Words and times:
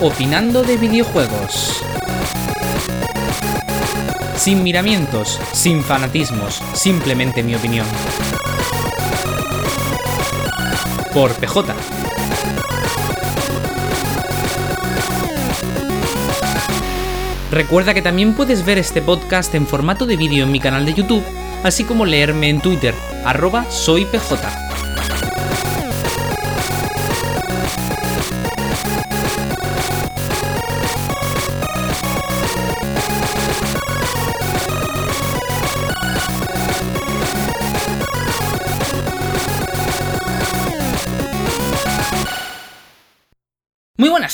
Opinando 0.00 0.62
de 0.62 0.76
videojuegos. 0.76 1.82
Sin 4.36 4.62
miramientos, 4.62 5.40
sin 5.54 5.82
fanatismos, 5.82 6.62
simplemente 6.74 7.42
mi 7.42 7.54
opinión. 7.54 7.86
Por 11.14 11.32
PJ. 11.36 11.74
Recuerda 17.50 17.94
que 17.94 18.02
también 18.02 18.34
puedes 18.34 18.66
ver 18.66 18.76
este 18.76 19.00
podcast 19.00 19.54
en 19.54 19.66
formato 19.66 20.04
de 20.04 20.18
vídeo 20.18 20.44
en 20.44 20.52
mi 20.52 20.60
canal 20.60 20.84
de 20.84 20.92
YouTube, 20.92 21.24
así 21.64 21.84
como 21.84 22.04
leerme 22.04 22.50
en 22.50 22.60
Twitter, 22.60 22.94
arroba 23.24 23.64
soypj. 23.70 24.65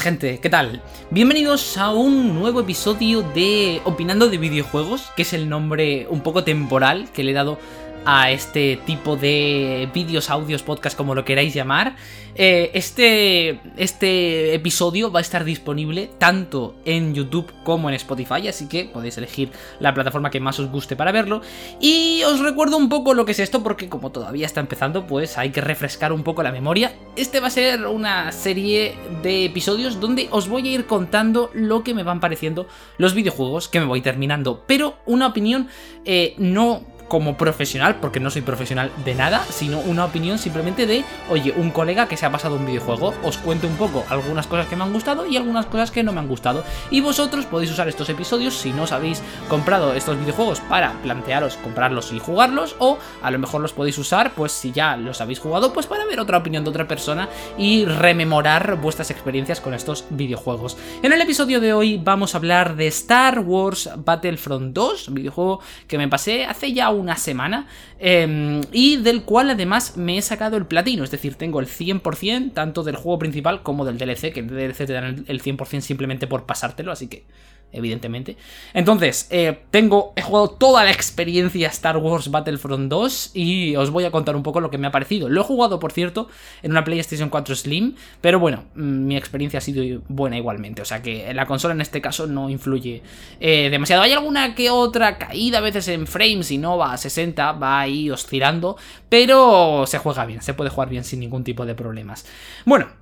Gente, 0.03 0.41
¿qué 0.41 0.51
tal? 0.51 0.83
Bienvenidos 1.11 1.79
a 1.79 1.93
un 1.93 2.35
nuevo 2.35 2.59
episodio 2.59 3.23
de 3.23 3.81
Opinando 3.85 4.29
de 4.29 4.37
videojuegos, 4.37 5.13
que 5.15 5.23
es 5.23 5.33
el 5.33 5.49
nombre 5.49 6.09
un 6.11 6.23
poco 6.23 6.43
temporal 6.43 7.09
que 7.15 7.23
le 7.23 7.31
he 7.31 7.35
dado 7.35 7.61
a 8.05 8.31
este 8.31 8.81
tipo 8.85 9.17
de 9.17 9.89
vídeos, 9.95 10.31
audios, 10.31 10.63
podcast, 10.63 10.97
como 10.97 11.15
lo 11.15 11.25
queráis 11.25 11.55
llamar. 11.55 11.97
Eh, 12.35 12.71
este, 12.73 13.61
este 13.77 14.55
episodio 14.55 15.13
va 15.13 15.19
a 15.19 15.23
estar 15.23 15.45
disponible 15.45 16.11
tanto 16.19 16.77
en 16.87 17.15
YouTube 17.15 17.53
como 17.63 17.91
en 17.91 17.95
Spotify, 17.97 18.49
así 18.49 18.69
que 18.69 18.87
podéis 18.87 19.19
elegir 19.19 19.51
la 19.81 19.93
plataforma 19.93 20.31
que 20.31 20.41
más 20.41 20.59
os 20.59 20.71
guste 20.71 20.97
para 20.97 21.13
verlo. 21.13 21.43
Y 21.81 22.23
os 22.25 22.41
recuerdo 22.41 22.77
un 22.77 22.89
poco 22.89 23.15
lo 23.15 23.25
que 23.25 23.33
es 23.33 23.39
esto, 23.39 23.63
porque 23.63 23.89
como 23.89 24.11
todavía 24.11 24.47
está 24.47 24.61
empezando, 24.61 25.07
pues 25.07 25.37
hay 25.37 25.51
que 25.51 25.61
refrescar 25.61 26.13
un 26.13 26.23
poco 26.23 26.43
la 26.43 26.53
memoria. 26.53 26.95
Este 27.17 27.41
va 27.41 27.49
a 27.49 27.51
ser 27.51 27.87
una 27.87 28.33
serie 28.33 28.95
de 29.23 29.45
episodios 29.45 30.01
donde 30.01 30.29
os 30.31 30.49
voy 30.49 30.69
a 30.69 30.73
ir 30.73 30.87
contando 30.87 31.51
lo 31.53 31.85
que 31.85 31.95
me 31.95 32.03
van 32.03 32.21
pareciendo 32.21 32.67
los 32.97 33.15
videojuegos 33.15 33.69
que 33.69 33.81
me 33.81 33.87
voy 33.87 34.01
terminando, 34.01 34.65
pero 34.67 34.97
una 35.07 35.27
opinión 35.27 35.69
eh, 36.05 36.35
no 36.39 36.83
como 37.13 37.37
profesional, 37.37 37.97
porque 37.97 38.21
no 38.21 38.31
soy 38.31 38.41
profesional 38.41 38.91
de 39.05 39.15
nada, 39.15 39.45
sino 39.51 39.81
una 39.81 40.07
opinión 40.07 40.39
simplemente 40.39 40.87
de, 40.87 41.05
oye, 41.29 41.53
un 41.55 41.71
colega 41.71 42.09
que 42.09 42.17
se 42.17 42.25
ha 42.25 42.33
pasado 42.33 42.57
un 42.57 42.65
videojuego, 42.65 43.13
os 43.23 43.37
cuento 43.37 43.67
un 43.67 43.77
poco 43.77 44.07
algunas 44.09 44.47
cosas 44.47 44.67
que 44.67 44.77
me 44.77 44.85
han 44.85 44.95
gustado 44.95 45.27
y 45.27 45.37
algunas 45.37 45.67
cosas 45.67 45.91
que 45.91 46.03
no 46.03 46.15
me 46.15 46.21
han 46.21 46.27
gustado. 46.27 46.65
Y 46.91 47.03
vosotros 47.03 47.45
podéis 47.45 47.71
usar 47.71 47.87
estos 47.87 48.09
episodios 48.09 48.55
si 48.55 48.73
no 48.73 48.85
os 48.85 48.93
habéis 48.93 49.23
comprado 49.51 49.93
estos 49.93 50.19
videojuegos 50.19 50.61
para 50.61 50.95
plantearos 51.03 51.57
comprarlos 51.57 52.15
y 52.15 52.19
jugarlos, 52.19 52.77
o 52.79 52.97
a 53.21 53.31
lo 53.31 53.39
mejor 53.39 53.61
los 53.61 53.75
podéis 53.75 53.99
usar, 53.99 54.33
pues 54.35 54.53
si 54.53 54.73
ya 54.73 54.97
los 54.97 55.21
habéis 55.21 55.39
jugado, 55.39 55.75
pues 55.75 55.85
para 55.85 56.07
ver 56.07 56.19
otra 56.19 56.39
opinión 56.39 56.65
de 56.65 56.71
otra 56.71 56.89
persona 56.89 57.29
y 57.59 57.85
rememorar 57.85 58.81
vuestras 58.81 59.11
experiencias 59.11 59.61
con 59.61 59.75
estos 59.75 60.07
videojuegos. 60.09 60.79
En 61.03 61.13
el 61.13 61.21
episodio 61.21 61.61
de 61.61 61.75
hoy 61.75 62.01
vamos 62.03 62.35
a 62.35 62.39
hablar 62.39 62.75
de 62.75 62.87
Star 62.87 63.41
Wars 63.41 63.91
Battlefront 63.99 64.73
2, 64.73 65.13
videojuego 65.13 65.61
que 65.87 65.99
me 65.99 66.09
pasé 66.09 66.47
hace 66.47 66.73
ya 66.73 66.89
un 66.89 67.02
una 67.03 67.17
semana 67.17 67.67
em, 67.99 68.61
y 68.73 68.97
del 68.97 69.25
cual 69.25 69.51
además 69.51 69.97
me 69.97 70.19
he 70.19 70.23
sacado 70.23 70.57
el 70.57 70.67
platino, 70.67 71.05
es 71.05 71.11
decir, 71.11 71.35
tengo 71.35 71.61
el 71.61 71.67
100% 71.67 72.53
tanto 72.55 72.83
del 72.83 72.97
juego 72.97 73.19
principal 73.19 73.63
como 73.63 73.85
del 73.85 73.99
DLC, 73.99 74.33
que 74.33 74.41
el 74.41 74.49
DLC 74.49 74.87
te 74.87 74.93
dan 74.93 75.25
el 75.27 75.43
100% 75.43 75.81
simplemente 75.81 76.27
por 76.27 76.47
pasártelo, 76.47 76.93
así 76.93 77.09
que 77.09 77.25
evidentemente. 77.73 78.37
Entonces, 78.75 79.27
eh, 79.31 79.59
tengo, 79.71 80.13
he 80.17 80.23
jugado 80.23 80.51
toda 80.51 80.85
la 80.85 80.91
experiencia 80.91 81.69
Star 81.69 81.97
Wars 81.97 82.31
Battlefront 82.31 82.91
2 82.91 83.31
y 83.35 83.77
os 83.77 83.91
voy 83.91 84.05
a 84.05 84.11
contar 84.11 84.37
un 84.37 84.43
poco 84.43 84.61
lo 84.61 84.71
que 84.71 84.79
me 84.79 84.87
ha 84.87 84.91
parecido. 84.91 85.29
Lo 85.29 85.41
he 85.41 85.45
jugado, 85.45 85.79
por 85.79 85.93
cierto, 85.93 86.29
en 86.63 86.71
una 86.71 86.85
PlayStation 86.85 87.29
4 87.29 87.57
Slim, 87.57 87.95
pero 88.21 88.39
bueno, 88.39 88.65
mm, 88.75 89.07
mi 89.07 89.17
experiencia 89.17 89.59
ha 89.59 89.63
sido 89.63 90.03
buena 90.09 90.37
igualmente. 90.37 90.83
O 90.83 90.85
sea 90.85 91.03
que 91.03 91.33
la 91.35 91.47
consola 91.47 91.75
en 91.75 91.81
este 91.81 92.01
caso 92.01 92.27
no 92.27 92.51
influye 92.51 93.03
eh, 93.41 93.69
demasiado. 93.71 94.03
Hay 94.03 94.13
alguna 94.13 94.55
que 94.55 94.71
otra 94.71 95.19
caída 95.19 95.59
a 95.59 95.61
veces 95.63 95.89
en 95.89 96.07
frames 96.07 96.51
y 96.51 96.59
no 96.59 96.77
va 96.77 96.93
a 96.93 96.97
60, 96.99 97.53
va 97.53 97.81
ahí 97.81 98.11
oscilando, 98.11 98.77
pero 99.09 99.85
se 99.87 99.99
juega 99.99 100.25
bien, 100.27 100.43
se 100.43 100.55
puede 100.55 100.71
jugar 100.71 100.89
bien 100.89 101.05
sin 101.05 101.21
ningún 101.21 101.45
tipo 101.45 101.67
de 101.67 101.75
problemas. 101.75 102.27
Bueno, 102.65 103.02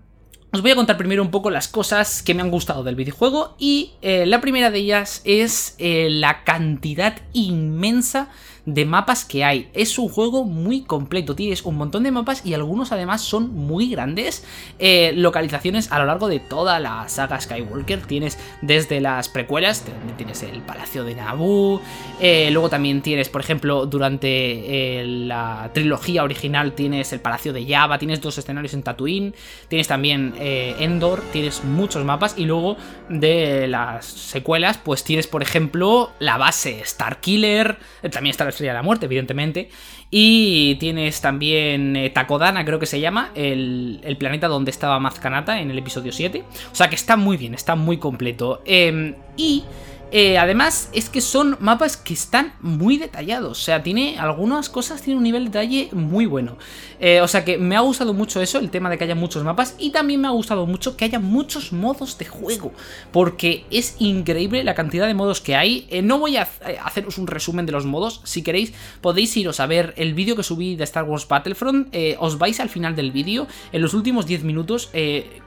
os 0.52 0.62
voy 0.62 0.72
a 0.72 0.74
contar 0.74 0.96
primero 0.96 1.22
un 1.22 1.30
poco 1.30 1.50
las 1.50 1.68
cosas 1.68 2.22
que 2.22 2.34
me 2.34 2.42
han 2.42 2.50
gustado 2.50 2.82
del 2.82 2.96
videojuego 2.96 3.54
y 3.58 3.92
eh, 4.02 4.26
la 4.26 4.40
primera 4.40 4.70
de 4.70 4.78
ellas 4.78 5.22
es 5.24 5.76
eh, 5.78 6.08
la 6.10 6.42
cantidad 6.42 7.18
inmensa 7.32 8.28
de 8.66 8.84
mapas 8.84 9.24
que 9.24 9.44
hay. 9.44 9.68
Es 9.72 9.98
un 9.98 10.08
juego 10.08 10.44
muy 10.44 10.82
completo, 10.82 11.34
tienes 11.34 11.64
un 11.64 11.76
montón 11.76 12.02
de 12.02 12.10
mapas 12.10 12.44
y 12.44 12.54
algunos 12.54 12.92
además 12.92 13.22
son 13.22 13.54
muy 13.54 13.90
grandes. 13.90 14.44
Eh, 14.78 15.12
localizaciones 15.14 15.90
a 15.92 15.98
lo 15.98 16.06
largo 16.06 16.28
de 16.28 16.40
toda 16.40 16.80
la 16.80 17.08
saga 17.08 17.40
Skywalker. 17.40 18.00
Tienes 18.02 18.38
desde 18.62 19.00
las 19.00 19.28
precuelas, 19.28 19.84
tienes 20.16 20.42
el 20.42 20.60
Palacio 20.62 21.04
de 21.04 21.14
Naboo, 21.14 21.80
eh, 22.20 22.50
luego 22.50 22.68
también 22.68 23.02
tienes, 23.02 23.28
por 23.28 23.40
ejemplo, 23.40 23.86
durante 23.86 25.00
eh, 25.00 25.04
la 25.06 25.70
trilogía 25.72 26.24
original 26.24 26.72
tienes 26.72 27.12
el 27.12 27.20
Palacio 27.20 27.52
de 27.52 27.66
Java, 27.66 27.98
tienes 27.98 28.20
dos 28.20 28.36
escenarios 28.38 28.74
en 28.74 28.82
Tatooine, 28.82 29.34
tienes 29.68 29.88
también 29.88 30.34
Endor, 30.40 31.22
tienes 31.32 31.64
muchos 31.64 32.04
mapas 32.04 32.34
y 32.36 32.44
luego 32.44 32.76
de 33.08 33.66
las 33.68 34.06
secuelas 34.06 34.78
pues 34.78 35.04
tienes, 35.04 35.26
por 35.26 35.42
ejemplo, 35.42 36.10
la 36.18 36.36
base 36.36 36.82
Starkiller, 36.84 37.78
también 38.10 38.30
está 38.30 38.44
Estrella 38.50 38.72
de 38.72 38.78
la 38.78 38.82
Muerte, 38.82 39.06
evidentemente. 39.06 39.68
Y 40.10 40.76
tienes 40.76 41.20
también 41.20 41.96
eh, 41.96 42.10
Takodana, 42.10 42.64
creo 42.64 42.78
que 42.78 42.86
se 42.86 43.00
llama, 43.00 43.30
el, 43.34 44.16
planeta 44.18 44.48
donde 44.48 44.70
estaba 44.70 44.98
Mazkanata 45.00 45.60
en 45.60 45.70
el 45.70 45.78
episodio 45.78 46.12
7. 46.12 46.44
O 46.72 46.74
sea 46.74 46.88
que 46.88 46.96
está 46.96 47.16
muy 47.16 47.36
bien, 47.36 47.54
está 47.54 47.74
muy 47.74 47.98
completo. 47.98 48.62
Em, 48.66 49.14
y 49.36 49.64
eh, 50.12 50.38
además, 50.38 50.90
es 50.92 51.08
que 51.08 51.20
son 51.20 51.56
mapas 51.60 51.96
que 51.96 52.14
están 52.14 52.54
muy 52.60 52.98
detallados. 52.98 53.60
O 53.60 53.62
sea, 53.62 53.82
tiene 53.82 54.18
algunas 54.18 54.68
cosas, 54.68 55.02
tiene 55.02 55.18
un 55.18 55.24
nivel 55.24 55.44
de 55.44 55.50
detalle 55.50 55.88
muy 55.92 56.26
bueno. 56.26 56.56
Eh, 56.98 57.20
o 57.20 57.28
sea 57.28 57.44
que 57.44 57.58
me 57.58 57.76
ha 57.76 57.80
gustado 57.80 58.12
mucho 58.12 58.40
eso, 58.40 58.58
el 58.58 58.70
tema 58.70 58.90
de 58.90 58.98
que 58.98 59.04
haya 59.04 59.14
muchos 59.14 59.44
mapas. 59.44 59.76
Y 59.78 59.90
también 59.90 60.20
me 60.20 60.28
ha 60.28 60.32
gustado 60.32 60.66
mucho 60.66 60.96
que 60.96 61.04
haya 61.04 61.20
muchos 61.20 61.72
modos 61.72 62.18
de 62.18 62.26
juego. 62.26 62.72
Porque 63.12 63.64
es 63.70 63.96
increíble 63.98 64.64
la 64.64 64.74
cantidad 64.74 65.06
de 65.06 65.14
modos 65.14 65.40
que 65.40 65.56
hay. 65.56 65.86
Eh, 65.90 66.02
no 66.02 66.18
voy 66.18 66.36
a 66.36 66.48
haceros 66.84 67.18
un 67.18 67.26
resumen 67.26 67.66
de 67.66 67.72
los 67.72 67.86
modos. 67.86 68.20
Si 68.24 68.42
queréis, 68.42 68.72
podéis 69.00 69.36
iros 69.36 69.60
a 69.60 69.66
ver 69.66 69.94
el 69.96 70.14
vídeo 70.14 70.36
que 70.36 70.42
subí 70.42 70.76
de 70.76 70.84
Star 70.84 71.04
Wars 71.04 71.26
Battlefront. 71.28 71.94
os 72.18 72.38
vais 72.38 72.58
al 72.60 72.68
final 72.68 72.96
del 72.96 73.12
vídeo. 73.12 73.46
En 73.72 73.82
los 73.82 73.94
últimos 73.94 74.26
10 74.26 74.44
minutos, 74.44 74.90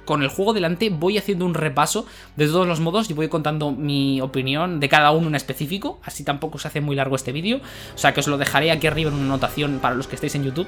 con 0.05 0.21
el 0.21 0.29
juego 0.29 0.53
delante, 0.53 0.89
voy 0.89 1.17
haciendo 1.17 1.45
un 1.45 1.53
repaso 1.53 2.05
de 2.35 2.47
todos 2.47 2.67
los 2.67 2.79
modos 2.79 3.09
y 3.09 3.13
voy 3.13 3.29
contando 3.29 3.71
mi 3.71 4.21
opinión 4.21 4.79
de 4.79 4.89
cada 4.89 5.11
uno 5.11 5.27
en 5.27 5.35
específico, 5.35 5.99
así 6.03 6.23
tampoco 6.23 6.59
se 6.59 6.67
hace 6.67 6.81
muy 6.81 6.95
largo 6.95 7.15
este 7.15 7.31
vídeo, 7.31 7.57
o 7.57 7.97
sea 7.97 8.13
que 8.13 8.19
os 8.19 8.27
lo 8.27 8.37
dejaré 8.37 8.71
aquí 8.71 8.87
arriba 8.87 9.09
en 9.09 9.15
una 9.15 9.25
anotación 9.25 9.79
para 9.79 9.95
los 9.95 10.07
que 10.07 10.15
estéis 10.15 10.35
en 10.35 10.43
YouTube. 10.43 10.67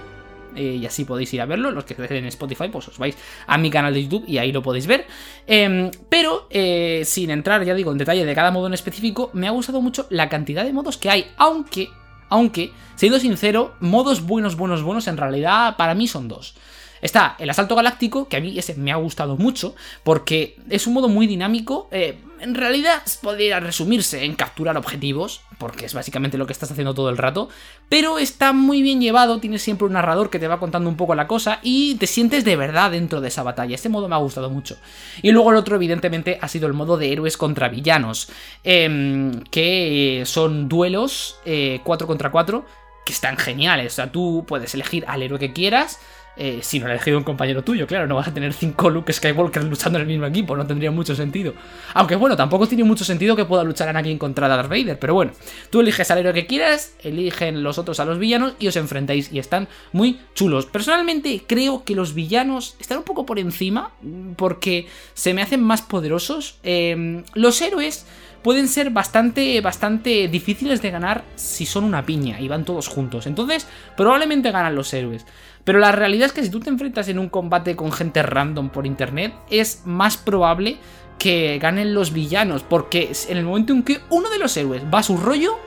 Eh, 0.56 0.80
y 0.82 0.86
así 0.86 1.04
podéis 1.04 1.34
ir 1.34 1.42
a 1.42 1.46
verlo. 1.46 1.70
Los 1.72 1.84
que 1.84 1.94
estéis 1.94 2.12
en 2.12 2.26
Spotify, 2.28 2.70
pues 2.70 2.88
os 2.88 2.98
vais 2.98 3.18
a 3.46 3.58
mi 3.58 3.70
canal 3.70 3.94
de 3.94 4.04
YouTube 4.04 4.24
y 4.26 4.38
ahí 4.38 4.54
lo 4.54 4.64
podéis 4.64 4.88
ver. 4.88 5.06
Em, 5.48 5.92
pero 6.08 6.48
eh, 6.50 7.04
sin 7.06 7.30
entrar, 7.30 7.64
ya 7.66 7.74
digo, 7.74 7.92
en 7.92 7.98
detalle 7.98 8.26
de 8.26 8.36
cada 8.36 8.52
modo 8.52 8.68
en 8.68 8.74
específico, 8.74 9.30
me 9.34 9.48
ha 9.48 9.52
gustado 9.52 9.82
mucho 9.82 10.08
la 10.10 10.30
cantidad 10.30 10.64
de 10.64 10.72
modos 10.72 10.98
que 10.98 11.10
hay. 11.10 11.28
Aunque, 11.36 11.90
aunque, 12.30 12.72
siendo 12.96 13.20
sincero, 13.20 13.76
modos 13.82 14.26
buenos, 14.26 14.56
buenos, 14.56 14.82
buenos, 14.82 15.08
en 15.08 15.18
realidad 15.18 15.76
para 15.76 15.94
mí 15.94 16.08
son 16.08 16.30
dos. 16.30 16.56
Está 17.02 17.36
el 17.40 17.50
asalto 17.50 17.76
galáctico, 17.76 18.28
que 18.28 18.38
a 18.38 18.42
mí 18.42 18.58
ese 18.58 18.76
me 18.76 18.92
ha 18.92 18.96
gustado 18.96 19.38
mucho, 19.38 19.76
porque 20.04 20.58
es 20.70 20.88
un 20.88 20.94
modo 20.94 21.08
muy 21.08 21.28
dinámico. 21.28 21.88
Eh, 21.92 22.20
en 22.40 22.56
realidad 22.56 23.02
podría 23.22 23.60
resumirse 23.60 24.24
en 24.24 24.36
capturar 24.36 24.78
objetivos, 24.78 25.42
porque 25.58 25.86
es 25.86 25.94
básicamente 25.94 26.38
lo 26.38 26.46
que 26.46 26.54
estás 26.54 26.72
haciendo 26.72 26.94
todo 26.94 27.10
el 27.10 27.18
rato, 27.18 27.50
pero 27.90 28.18
está 28.18 28.54
muy 28.54 28.82
bien 28.82 29.02
llevado, 29.02 29.40
tienes 29.40 29.62
siempre 29.62 29.88
un 29.88 29.94
narrador 29.94 30.30
que 30.30 30.40
te 30.40 30.48
va 30.48 30.60
contando 30.60 30.90
un 30.90 30.98
poco 30.98 31.16
la 31.16 31.28
cosa 31.28 31.60
y 31.64 31.96
te 31.96 32.08
sientes 32.08 32.44
de 32.44 32.56
verdad 32.56 32.92
dentro 32.92 33.22
de 33.22 33.30
esa 33.30 33.44
batalla. 33.44 33.76
Este 33.76 33.90
modo 33.90 34.10
me 34.10 34.16
ha 34.16 34.20
gustado 34.20 34.50
mucho. 34.50 34.78
Y 35.22 35.32
luego 35.32 35.52
el 35.52 35.58
otro, 35.58 35.76
evidentemente, 35.76 36.38
ha 36.42 36.48
sido 36.48 36.68
el 36.68 36.74
modo 36.74 36.98
de 36.98 37.12
héroes 37.12 37.38
contra 37.38 37.70
villanos, 37.70 38.30
em, 38.64 39.42
que 39.52 40.24
son 40.26 40.68
duelos 40.68 41.40
4 41.84 42.06
eh, 42.06 42.08
contra 42.08 42.32
4 42.32 42.66
que 43.06 43.14
están 43.14 43.38
geniales. 43.38 43.94
O 43.94 43.96
sea, 43.96 44.12
tú 44.12 44.46
puedes 44.48 44.74
elegir 44.74 45.06
al 45.08 45.22
héroe 45.22 45.40
que 45.40 45.54
quieras 45.54 46.00
eh, 46.38 46.60
si 46.62 46.80
no 46.80 46.88
ha 46.88 46.92
elegido 46.92 47.18
un 47.18 47.24
compañero 47.24 47.64
tuyo, 47.64 47.88
claro, 47.88 48.08
no 48.08 48.16
vas 48.16 48.28
a 48.28 48.34
tener 48.34 48.54
cinco 48.54 48.90
Luke 48.90 49.12
Skywalker 49.12 49.64
luchando 49.64 49.98
en 49.98 50.04
el 50.04 50.08
mismo 50.08 50.26
equipo, 50.26 50.56
no 50.56 50.68
tendría 50.68 50.92
mucho 50.92 51.16
sentido. 51.16 51.54
Aunque 51.94 52.16
bueno, 52.16 52.36
tampoco 52.36 52.68
tiene 52.68 52.84
mucho 52.84 53.06
sentido 53.06 53.36
que 53.36 53.46
pueda 53.46 53.64
luchar 53.64 53.90
Anakin 53.90 54.18
contra 54.18 54.48
Darth 54.48 54.70
Vader, 54.70 55.00
pero 55.00 55.14
bueno, 55.14 55.32
tú 55.70 55.82
eliges 55.82 56.10
al 56.12 56.20
héroe 56.20 56.34
que 56.34 56.46
quieras, 56.46 56.96
eligen 57.04 57.64
los 57.64 57.78
otros 57.78 58.00
a 58.00 58.06
los 58.06 58.20
villanos 58.20 58.54
y 58.60 58.68
os 58.68 58.76
enfrentáis 58.76 59.32
y 59.32 59.40
están 59.40 59.68
muy 59.92 60.20
chulos. 60.34 60.66
Personalmente 60.66 61.44
creo 61.48 61.84
que 61.84 61.96
los 61.96 62.14
villanos 62.14 62.76
están 62.80 63.00
un 63.00 63.04
poco 63.04 63.26
por 63.26 63.40
encima 63.40 63.92
porque 64.36 64.88
se 65.14 65.34
me 65.34 65.42
hacen 65.42 65.64
más 65.64 65.82
poderosos. 65.82 66.60
Em, 66.64 67.24
los 67.34 67.62
héroes 67.62 68.06
pueden 68.46 68.68
ser 68.68 68.92
bastante, 68.92 69.60
bastante 69.62 70.28
difíciles 70.28 70.80
de 70.82 70.92
ganar 70.92 71.24
si 71.36 71.66
son 71.66 71.84
una 71.84 72.06
piña 72.06 72.40
y 72.40 72.48
van 72.48 72.64
todos 72.64 72.88
juntos. 72.88 73.26
Entonces, 73.26 73.68
probablemente 73.98 74.52
ganan 74.52 74.76
los 74.76 74.94
héroes. 74.94 75.26
Pero 75.66 75.80
la 75.80 75.92
realidad 75.92 76.28
es 76.28 76.32
que 76.32 76.44
si 76.44 76.50
tú 76.50 76.62
te 76.62 76.70
enfrentas 76.70 77.10
en 77.10 77.20
un 77.20 77.28
combate 77.28 77.76
con 77.76 77.92
gente 77.92 78.24
random 78.24 78.70
por 78.70 78.86
internet, 78.86 79.34
es 79.50 79.82
más 79.86 80.16
probable 80.16 80.78
que 81.18 81.58
ganen 81.60 81.94
los 81.94 82.14
villanos. 82.14 82.64
Porque 82.64 83.12
en 83.28 83.38
el 83.38 83.44
momento 83.44 83.74
en 83.74 83.84
que 83.84 84.00
uno 84.10 84.30
de 84.30 84.40
los 84.40 84.56
héroes 84.56 84.84
va 84.94 85.00
a 85.00 85.04
su 85.04 85.18
rollo, 85.18 85.58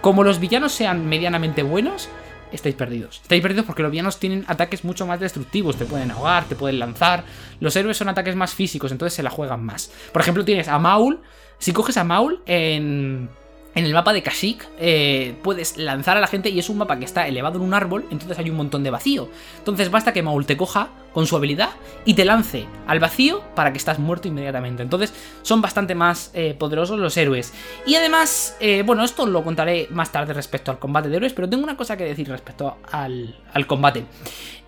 como 0.00 0.22
los 0.22 0.38
villanos 0.38 0.72
sean 0.72 1.06
medianamente 1.06 1.64
buenos, 1.64 2.08
estáis 2.52 2.76
perdidos. 2.76 3.20
Estáis 3.22 3.42
perdidos 3.42 3.66
porque 3.66 3.82
los 3.82 3.90
villanos 3.90 4.20
tienen 4.20 4.44
ataques 4.46 4.84
mucho 4.84 5.06
más 5.06 5.18
destructivos. 5.18 5.76
Te 5.76 5.86
pueden 5.86 6.12
ahogar, 6.12 6.44
te 6.44 6.54
pueden 6.54 6.78
lanzar. 6.78 7.24
Los 7.58 7.74
héroes 7.74 7.96
son 7.96 8.08
ataques 8.08 8.36
más 8.36 8.54
físicos, 8.54 8.92
entonces 8.92 9.14
se 9.14 9.24
la 9.24 9.30
juegan 9.30 9.64
más. 9.64 9.90
Por 10.12 10.22
ejemplo, 10.22 10.44
tienes 10.44 10.68
a 10.68 10.78
Maul. 10.78 11.20
Si 11.58 11.72
coges 11.72 11.96
a 11.96 12.04
Maul 12.04 12.42
en 12.46 13.28
en 13.74 13.84
el 13.84 13.92
mapa 13.92 14.12
de 14.12 14.22
Kashyyyk 14.22 14.68
eh, 14.78 15.34
puedes 15.42 15.76
lanzar 15.76 16.16
a 16.16 16.20
la 16.20 16.26
gente 16.26 16.50
y 16.50 16.58
es 16.58 16.68
un 16.68 16.78
mapa 16.78 16.98
que 16.98 17.04
está 17.04 17.26
elevado 17.26 17.58
en 17.58 17.64
un 17.64 17.74
árbol, 17.74 18.06
entonces 18.10 18.38
hay 18.38 18.50
un 18.50 18.56
montón 18.56 18.82
de 18.82 18.90
vacío. 18.90 19.28
Entonces 19.58 19.90
basta 19.90 20.12
que 20.12 20.22
Maul 20.22 20.46
te 20.46 20.56
coja 20.56 20.90
con 21.14 21.26
su 21.26 21.36
habilidad 21.36 21.70
y 22.04 22.14
te 22.14 22.24
lance 22.24 22.66
al 22.86 22.98
vacío 22.98 23.42
para 23.54 23.72
que 23.72 23.78
estás 23.78 23.98
muerto 23.98 24.28
inmediatamente. 24.28 24.82
Entonces 24.82 25.14
son 25.42 25.62
bastante 25.62 25.94
más 25.94 26.30
eh, 26.34 26.54
poderosos 26.58 26.98
los 26.98 27.16
héroes. 27.16 27.54
Y 27.86 27.94
además, 27.94 28.56
eh, 28.60 28.82
bueno, 28.84 29.04
esto 29.04 29.24
lo 29.24 29.42
contaré 29.44 29.86
más 29.90 30.10
tarde 30.12 30.34
respecto 30.34 30.70
al 30.70 30.78
combate 30.78 31.08
de 31.08 31.16
héroes, 31.16 31.32
pero 31.32 31.48
tengo 31.48 31.62
una 31.62 31.76
cosa 31.76 31.96
que 31.96 32.04
decir 32.04 32.28
respecto 32.28 32.76
al, 32.90 33.36
combate. 33.66 34.04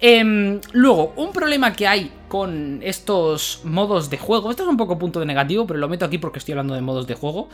Em, 0.00 0.60
luego, 0.72 1.12
un 1.16 1.32
problema 1.32 1.72
que 1.72 1.87
hay 1.87 2.12
con 2.28 2.81
estos 2.82 3.60
modos 3.64 4.08
de 4.08 4.19
juego, 4.19 4.50
esto 4.50 4.62
es 4.62 4.69
un 4.69 4.76
poco 4.76 4.98
punto 4.98 5.20
de 5.20 5.26
negativo, 5.26 5.66
pero 5.66 5.81
lo 5.81 5.88
meto 5.88 6.04
aquí 6.04 6.19
porque 6.19 6.38
estoy 6.38 6.52
hablando 6.52 6.75
de 6.75 6.81
modos 6.81 7.06
de 7.06 7.14
juego, 7.14 7.48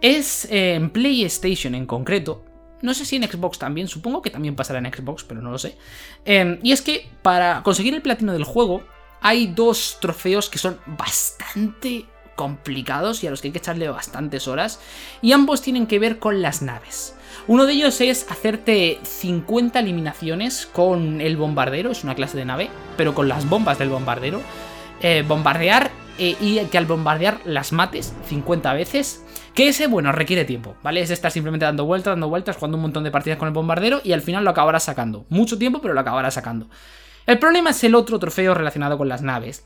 es 0.00 0.46
en 0.50 0.90
PlayStation 0.90 1.74
en 1.74 1.86
concreto. 1.86 2.55
No 2.82 2.94
sé 2.94 3.04
si 3.04 3.16
en 3.16 3.24
Xbox 3.24 3.58
también, 3.58 3.88
supongo 3.88 4.22
que 4.22 4.30
también 4.30 4.54
pasará 4.54 4.78
en 4.78 4.92
Xbox, 4.92 5.24
pero 5.24 5.40
no 5.40 5.50
lo 5.50 5.58
sé. 5.58 5.76
Em, 6.24 6.58
y 6.62 6.72
es 6.72 6.82
que 6.82 7.08
para 7.22 7.62
conseguir 7.62 7.94
el 7.94 8.02
platino 8.02 8.32
del 8.32 8.44
juego 8.44 8.84
hay 9.20 9.46
dos 9.46 9.98
trofeos 10.00 10.50
que 10.50 10.58
son 10.58 10.78
bastante 10.86 12.06
complicados 12.36 13.24
y 13.24 13.26
a 13.26 13.30
los 13.30 13.40
que 13.40 13.48
hay 13.48 13.52
que 13.52 13.58
echarle 13.58 13.88
bastantes 13.88 14.46
horas, 14.46 14.78
y 15.22 15.32
ambos 15.32 15.62
tienen 15.62 15.86
que 15.86 15.98
ver 15.98 16.18
con 16.18 16.42
las 16.42 16.62
naves. 16.62 17.14
Uno 17.48 17.64
de 17.64 17.72
ellos 17.72 18.00
es 18.00 18.30
hacerte 18.30 18.98
50 19.02 19.80
eliminaciones 19.80 20.66
con 20.66 21.20
el 21.20 21.36
bombardero, 21.36 21.90
es 21.90 22.04
una 22.04 22.14
clase 22.14 22.36
de 22.36 22.44
nave, 22.44 22.70
pero 22.96 23.14
con 23.14 23.28
las 23.28 23.48
bombas 23.48 23.78
del 23.78 23.88
bombardero. 23.88 24.42
Eh, 25.00 25.24
bombardear 25.26 25.90
eh, 26.18 26.36
y 26.40 26.58
que 26.66 26.78
al 26.78 26.86
bombardear 26.86 27.40
las 27.44 27.72
mates 27.72 28.14
50 28.28 28.72
veces. 28.74 29.22
Que 29.54 29.68
ese, 29.68 29.86
bueno, 29.86 30.12
requiere 30.12 30.44
tiempo, 30.44 30.76
¿vale? 30.82 31.00
Es 31.00 31.10
estar 31.10 31.30
simplemente 31.30 31.64
dando 31.64 31.86
vueltas, 31.86 32.12
dando 32.12 32.28
vueltas, 32.28 32.56
jugando 32.56 32.76
un 32.76 32.82
montón 32.82 33.04
de 33.04 33.10
partidas 33.10 33.38
con 33.38 33.48
el 33.48 33.54
bombardero 33.54 34.02
y 34.04 34.12
al 34.12 34.20
final 34.20 34.44
lo 34.44 34.50
acabarás 34.50 34.84
sacando. 34.84 35.24
Mucho 35.30 35.56
tiempo, 35.56 35.80
pero 35.80 35.94
lo 35.94 36.00
acabarás 36.00 36.34
sacando. 36.34 36.68
El 37.26 37.38
problema 37.38 37.70
es 37.70 37.82
el 37.82 37.94
otro 37.94 38.18
trofeo 38.18 38.52
relacionado 38.52 38.98
con 38.98 39.08
las 39.08 39.22
naves. 39.22 39.64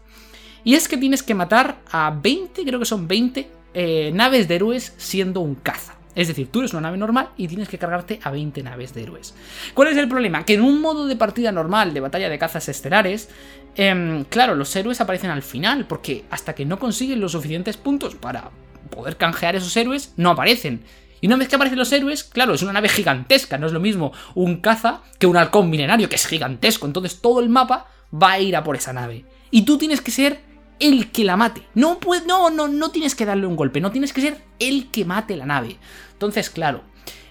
Y 0.63 0.75
es 0.75 0.89
que 0.89 0.97
tienes 0.97 1.23
que 1.23 1.35
matar 1.35 1.79
a 1.91 2.11
20, 2.11 2.65
creo 2.65 2.79
que 2.79 2.85
son 2.85 3.09
20 3.09 3.51
eh, 3.75 4.11
naves 4.15 4.47
de 4.47 4.57
héroes 4.57 4.95
siendo 4.97 5.41
un 5.41 5.57
caza. 5.57 5.97
Es 6.15 6.29
decir, 6.29 6.49
tú 6.51 6.59
eres 6.59 6.73
una 6.73 6.83
nave 6.83 6.99
normal 6.99 7.31
y 7.37 7.47
tienes 7.47 7.69
que 7.69 7.79
cargarte 7.79 8.19
a 8.23 8.31
20 8.31 8.63
naves 8.63 8.93
de 8.95 9.03
héroes. 9.03 9.35
¿Cuál 9.75 9.89
es 9.89 9.97
el 9.97 10.09
problema? 10.09 10.45
Que 10.45 10.55
en 10.55 10.63
un 10.63 10.81
modo 10.81 11.07
de 11.07 11.17
partida 11.17 11.53
normal 11.53 11.95
de 11.95 12.01
batalla 12.01 12.29
de 12.29 12.39
cazas 12.39 12.69
estelares, 12.69 13.29
em, 13.77 14.25
claro, 14.25 14.55
los 14.55 14.75
héroes 14.75 15.01
aparecen 15.01 15.31
al 15.31 15.43
final, 15.43 15.87
porque 15.87 16.25
hasta 16.31 16.55
que 16.55 16.65
no 16.65 16.79
consiguen 16.79 17.21
los 17.21 17.33
suficientes 17.33 17.77
puntos 17.77 18.15
para 18.15 18.51
poder 18.91 19.17
canjear 19.17 19.57
esos 19.57 19.77
héroes, 19.77 20.15
no 20.17 20.31
aparecen. 20.31 20.83
Y 21.21 21.27
una 21.27 21.37
vez 21.37 21.49
que 21.49 21.57
aparecen 21.57 21.79
los 21.79 21.93
héroes, 21.93 22.25
claro, 22.25 22.55
es 22.55 22.63
una 22.63 22.73
nave 22.73 22.89
gigantesca, 22.89 23.59
no 23.59 23.67
es 23.67 23.73
lo 23.73 23.81
mismo 23.81 24.13
un 24.35 24.61
caza 24.61 25.03
que 25.19 25.27
un 25.27 25.37
halcón 25.37 25.69
milenario, 25.69 26.09
que 26.09 26.17
es 26.17 26.27
gigantesco. 26.27 26.87
Entonces 26.87 27.21
todo 27.21 27.41
el 27.41 27.49
mapa 27.49 27.89
va 28.13 28.33
a 28.33 28.41
ir 28.41 28.57
a 28.57 28.65
por 28.65 28.77
esa 28.77 28.93
nave. 28.93 29.25
Y 29.51 29.63
tú 29.63 29.77
tienes 29.77 30.01
que 30.01 30.11
ser 30.11 30.41
el 30.79 31.11
que 31.11 31.25
la 31.25 31.37
mate. 31.37 31.63
No, 31.75 31.99
no, 32.27 32.51
no, 32.51 32.69
no 32.69 32.91
tienes 32.91 33.15
que 33.15 33.27
darle 33.27 33.47
un 33.47 33.57
golpe, 33.57 33.81
no 33.81 33.93
tienes 33.93 34.13
que 34.13 34.23
ser 34.23 34.39
el 34.59 34.91
que 34.91 35.05
mate 35.05 35.37
la 35.37 35.47
nave. 35.47 35.77
Entonces, 36.13 36.49
claro, 36.49 36.83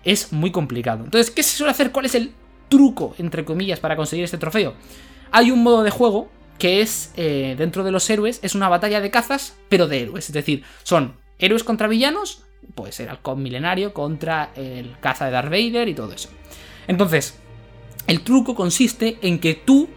es 0.04 0.32
muy 0.32 0.52
complicado. 0.52 1.04
Entonces, 1.04 1.32
¿qué 1.32 1.44
se 1.44 1.58
suele 1.58 1.72
hacer? 1.72 1.92
¿Cuál 1.92 2.06
es 2.06 2.16
el 2.16 2.32
truco, 2.70 3.16
entre 3.18 3.44
comillas, 3.44 3.80
para 3.80 3.96
conseguir 3.96 4.26
este 4.26 4.38
trofeo? 4.38 4.76
Hay 5.32 5.52
un 5.52 5.64
modo 5.64 5.84
de 5.84 5.92
juego 5.92 6.30
que 6.58 6.82
es, 6.82 7.14
eh, 7.16 7.56
dentro 7.58 7.84
de 7.84 7.92
los 7.92 8.10
héroes, 8.10 8.40
es 8.44 8.54
una 8.54 8.70
batalla 8.70 9.00
de 9.02 9.12
cazas, 9.12 9.56
pero 9.70 9.88
de 9.88 10.02
héroes. 10.02 10.28
Es 10.28 10.34
decir, 10.34 10.64
son 10.84 11.16
héroes 11.40 11.64
contra 11.64 11.88
villanos, 11.88 12.44
puede 12.76 12.92
ser 12.92 13.10
halcón 13.10 13.42
milenario 13.42 13.94
contra 13.94 14.52
el 14.56 14.98
caza 15.00 15.26
de 15.26 15.32
Darth 15.32 15.50
Vader 15.50 15.88
y 15.88 15.94
todo 15.94 16.12
eso. 16.12 16.30
Entonces, 16.88 17.38
el 18.08 18.22
truco 18.22 18.56
consiste 18.56 19.18
en 19.22 19.40
que 19.40 19.54
tú, 19.54 19.88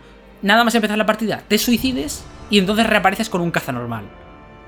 nada 0.43 0.65
más 0.65 0.75
empezar 0.75 0.99
la 0.99 1.07
partida, 1.07 1.43
te 1.49 1.59
suicides 1.59 2.25
y 2.51 2.59
entonces 2.59 2.87
reapareces 2.87 3.29
con 3.29 3.41
un 3.41 3.51
caza 3.51 3.73
normal. 3.73 4.05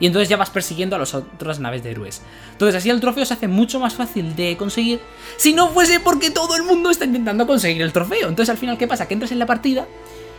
Y 0.00 0.06
entonces 0.06 0.28
ya 0.28 0.36
vas 0.36 0.50
persiguiendo 0.50 0.96
a 0.96 0.98
las 0.98 1.14
otras 1.14 1.60
naves 1.60 1.84
de 1.84 1.92
héroes. 1.92 2.22
Entonces 2.52 2.74
así 2.74 2.90
el 2.90 3.00
trofeo 3.00 3.24
se 3.24 3.34
hace 3.34 3.46
mucho 3.46 3.78
más 3.78 3.94
fácil 3.94 4.34
de 4.34 4.56
conseguir 4.56 5.00
si 5.36 5.52
no 5.52 5.68
fuese 5.68 6.00
porque 6.00 6.30
todo 6.30 6.56
el 6.56 6.64
mundo 6.64 6.90
está 6.90 7.04
intentando 7.04 7.46
conseguir 7.46 7.82
el 7.82 7.92
trofeo. 7.92 8.28
Entonces 8.28 8.50
al 8.50 8.58
final, 8.58 8.76
¿qué 8.76 8.88
pasa? 8.88 9.06
Que 9.06 9.14
entras 9.14 9.30
en 9.30 9.38
la 9.38 9.46
partida 9.46 9.86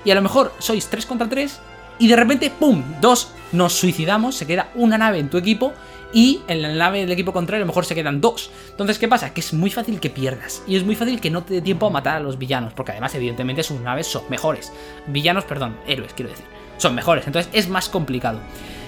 y 0.05 0.11
a 0.11 0.15
lo 0.15 0.21
mejor 0.21 0.53
sois 0.59 0.87
3 0.87 1.05
contra 1.05 1.27
3 1.27 1.59
y 1.99 2.07
de 2.07 2.15
repente, 2.15 2.49
¡pum! 2.49 2.83
Dos 3.01 3.31
nos 3.51 3.73
suicidamos, 3.73 4.35
se 4.35 4.47
queda 4.47 4.69
una 4.75 4.97
nave 4.97 5.19
en 5.19 5.29
tu 5.29 5.37
equipo 5.37 5.73
y 6.13 6.41
en 6.47 6.61
la 6.61 6.73
nave 6.73 6.99
del 6.99 7.11
equipo 7.11 7.33
contrario 7.33 7.63
a 7.63 7.65
lo 7.65 7.71
mejor 7.71 7.85
se 7.85 7.95
quedan 7.95 8.21
dos. 8.21 8.51
Entonces, 8.69 8.99
¿qué 8.99 9.07
pasa? 9.07 9.33
Que 9.33 9.41
es 9.41 9.53
muy 9.53 9.69
fácil 9.69 9.99
que 9.99 10.09
pierdas 10.09 10.61
y 10.67 10.75
es 10.75 10.83
muy 10.83 10.95
fácil 10.95 11.19
que 11.19 11.29
no 11.29 11.43
te 11.43 11.55
dé 11.55 11.61
tiempo 11.61 11.87
a 11.87 11.89
matar 11.89 12.17
a 12.17 12.19
los 12.21 12.37
villanos, 12.37 12.73
porque 12.73 12.91
además 12.91 13.15
evidentemente 13.15 13.63
sus 13.63 13.81
naves 13.81 14.07
son 14.07 14.23
mejores. 14.29 14.71
Villanos, 15.07 15.43
perdón, 15.43 15.77
héroes, 15.87 16.13
quiero 16.13 16.31
decir 16.31 16.45
son 16.77 16.95
mejores, 16.95 17.25
entonces 17.27 17.51
es 17.53 17.69
más 17.69 17.89
complicado. 17.89 18.39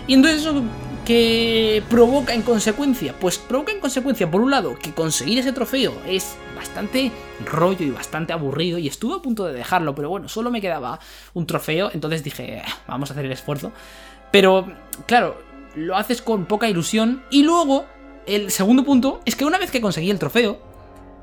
Y 0.07 0.13
entonces 0.13 0.41
eso 0.41 0.63
que 1.05 1.83
provoca 1.89 2.33
en 2.33 2.41
consecuencia, 2.41 3.13
pues 3.17 3.37
provoca 3.37 3.71
en 3.71 3.79
consecuencia, 3.79 4.29
por 4.29 4.41
un 4.41 4.51
lado, 4.51 4.77
que 4.77 4.93
conseguir 4.93 5.39
ese 5.39 5.53
trofeo 5.53 5.93
es 6.05 6.35
bastante 6.55 7.13
rollo 7.45 7.85
y 7.85 7.91
bastante 7.91 8.33
aburrido 8.33 8.77
y 8.77 8.87
estuve 8.87 9.15
a 9.15 9.21
punto 9.21 9.45
de 9.45 9.53
dejarlo, 9.53 9.95
pero 9.95 10.09
bueno, 10.09 10.27
solo 10.27 10.51
me 10.51 10.59
quedaba 10.59 10.99
un 11.33 11.45
trofeo, 11.45 11.91
entonces 11.93 12.23
dije, 12.23 12.61
ah, 12.65 12.79
vamos 12.87 13.09
a 13.09 13.13
hacer 13.13 13.25
el 13.25 13.31
esfuerzo. 13.31 13.71
Pero, 14.31 14.67
claro, 15.05 15.37
lo 15.75 15.95
haces 15.95 16.21
con 16.21 16.45
poca 16.45 16.67
ilusión 16.67 17.23
y 17.29 17.43
luego, 17.43 17.85
el 18.25 18.51
segundo 18.51 18.83
punto 18.83 19.21
es 19.23 19.37
que 19.37 19.45
una 19.45 19.57
vez 19.57 19.71
que 19.71 19.79
conseguí 19.79 20.11
el 20.11 20.19
trofeo, 20.19 20.59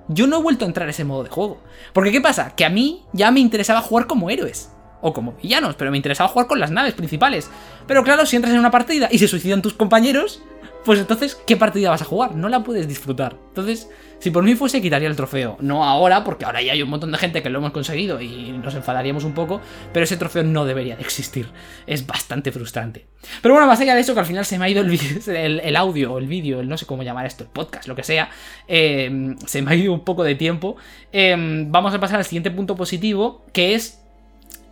yo 0.09 0.27
no 0.27 0.39
he 0.39 0.43
vuelto 0.43 0.65
a 0.65 0.69
entrar 0.69 0.89
a 0.89 0.93
ese 0.93 1.05
modo 1.05 1.25
de 1.25 1.31
juego. 1.31 1.61
Porque 1.93 2.13
¿qué 2.13 2.23
pasa? 2.23 2.55
Que 2.57 2.65
a 2.65 2.71
mí 2.71 3.05
ya 3.13 3.31
me 3.31 3.41
interesaba 3.41 3.83
jugar 3.83 4.07
como 4.07 4.31
héroes 4.31 4.71
o 5.05 5.13
como 5.13 5.33
villanos, 5.33 5.77
pero 5.77 5.91
me 5.91 5.99
interesaba 5.99 6.29
jugar 6.29 6.47
con 6.47 6.59
las 6.59 6.71
naves 6.71 6.95
principales. 6.95 7.51
Pero 7.87 8.03
claro, 8.03 8.25
si 8.25 8.37
entras 8.37 8.55
en 8.55 8.59
una 8.59 8.71
partida 8.71 9.09
y 9.13 9.19
se 9.19 9.29
suicidan 9.29 9.61
tus 9.61 9.75
compañeros, 9.75 10.43
pues 10.85 10.99
entonces, 10.99 11.35
¿qué 11.47 11.57
partida 11.57 11.91
vas 11.91 12.01
a 12.01 12.07
jugar? 12.07 12.35
No 12.35 12.49
la 12.49 12.63
puedes 12.63 12.89
disfrutar. 12.89 13.37
Entonces, 13.49 13.89
si 14.19 14.31
por 14.31 14.45
mí 14.45 14.55
fuese, 14.55 14.81
quitaría 14.81 15.09
el 15.09 15.17
trofeo. 15.17 15.59
No 15.61 15.85
ahora, 15.85 16.25
porque 16.25 16.47
ahora 16.47 16.63
ya 16.63 16.73
hay 16.73 16.83
un 16.83 16.89
montón 16.89 17.13
de 17.13 17.19
gente 17.19 17.43
que 17.43 17.51
lo 17.51 17.59
hemos 17.59 17.73
conseguido 17.73 18.21
y 18.21 18.53
nos 18.53 18.75
enfadaríamos 18.75 19.25
un 19.25 19.35
poco, 19.35 19.61
pero 19.93 20.05
ese 20.05 20.17
trofeo 20.17 20.43
no 20.43 20.65
debería 20.65 20.97
de 20.97 21.03
existir. 21.03 21.49
Es 21.87 22.07
bastante 22.07 22.51
frustrante. 22.51 23.05
Pero 23.43 23.55
bueno, 23.55 23.67
más 23.67 23.81
allá 23.81 23.95
de 23.95 24.01
eso, 24.01 24.15
que 24.15 24.21
al 24.21 24.27
final 24.27 24.47
se 24.47 24.59
me 24.59 24.65
ha 24.65 24.69
ido 24.71 24.83
el, 24.83 25.77
audio, 25.77 26.19
el 26.19 26.27
vídeo, 26.27 26.61
el 26.61 26.69
no 26.69 26.79
sé 26.79 26.87
cómo 26.87 27.03
llamar 27.03 27.27
esto, 27.27 27.45
el 27.45 27.51
podcast, 27.51 27.89
lo 27.89 27.95
que 27.95 28.03
sea, 28.03 28.31
eh, 28.69 29.37
se 29.47 29.61
me 29.63 29.71
ha 29.71 29.75
ido 29.75 29.93
un 29.93 30.05
poco 30.05 30.23
de 30.25 30.35
tiempo. 30.35 30.77
Eh, 31.13 31.35
vamos 31.67 31.95
a 31.95 32.01
pasar 32.01 32.19
al 32.19 32.25
siguiente 32.25 32.51
punto 32.51 32.77
positivo, 32.77 33.47
que 33.53 33.75
es 33.75 34.04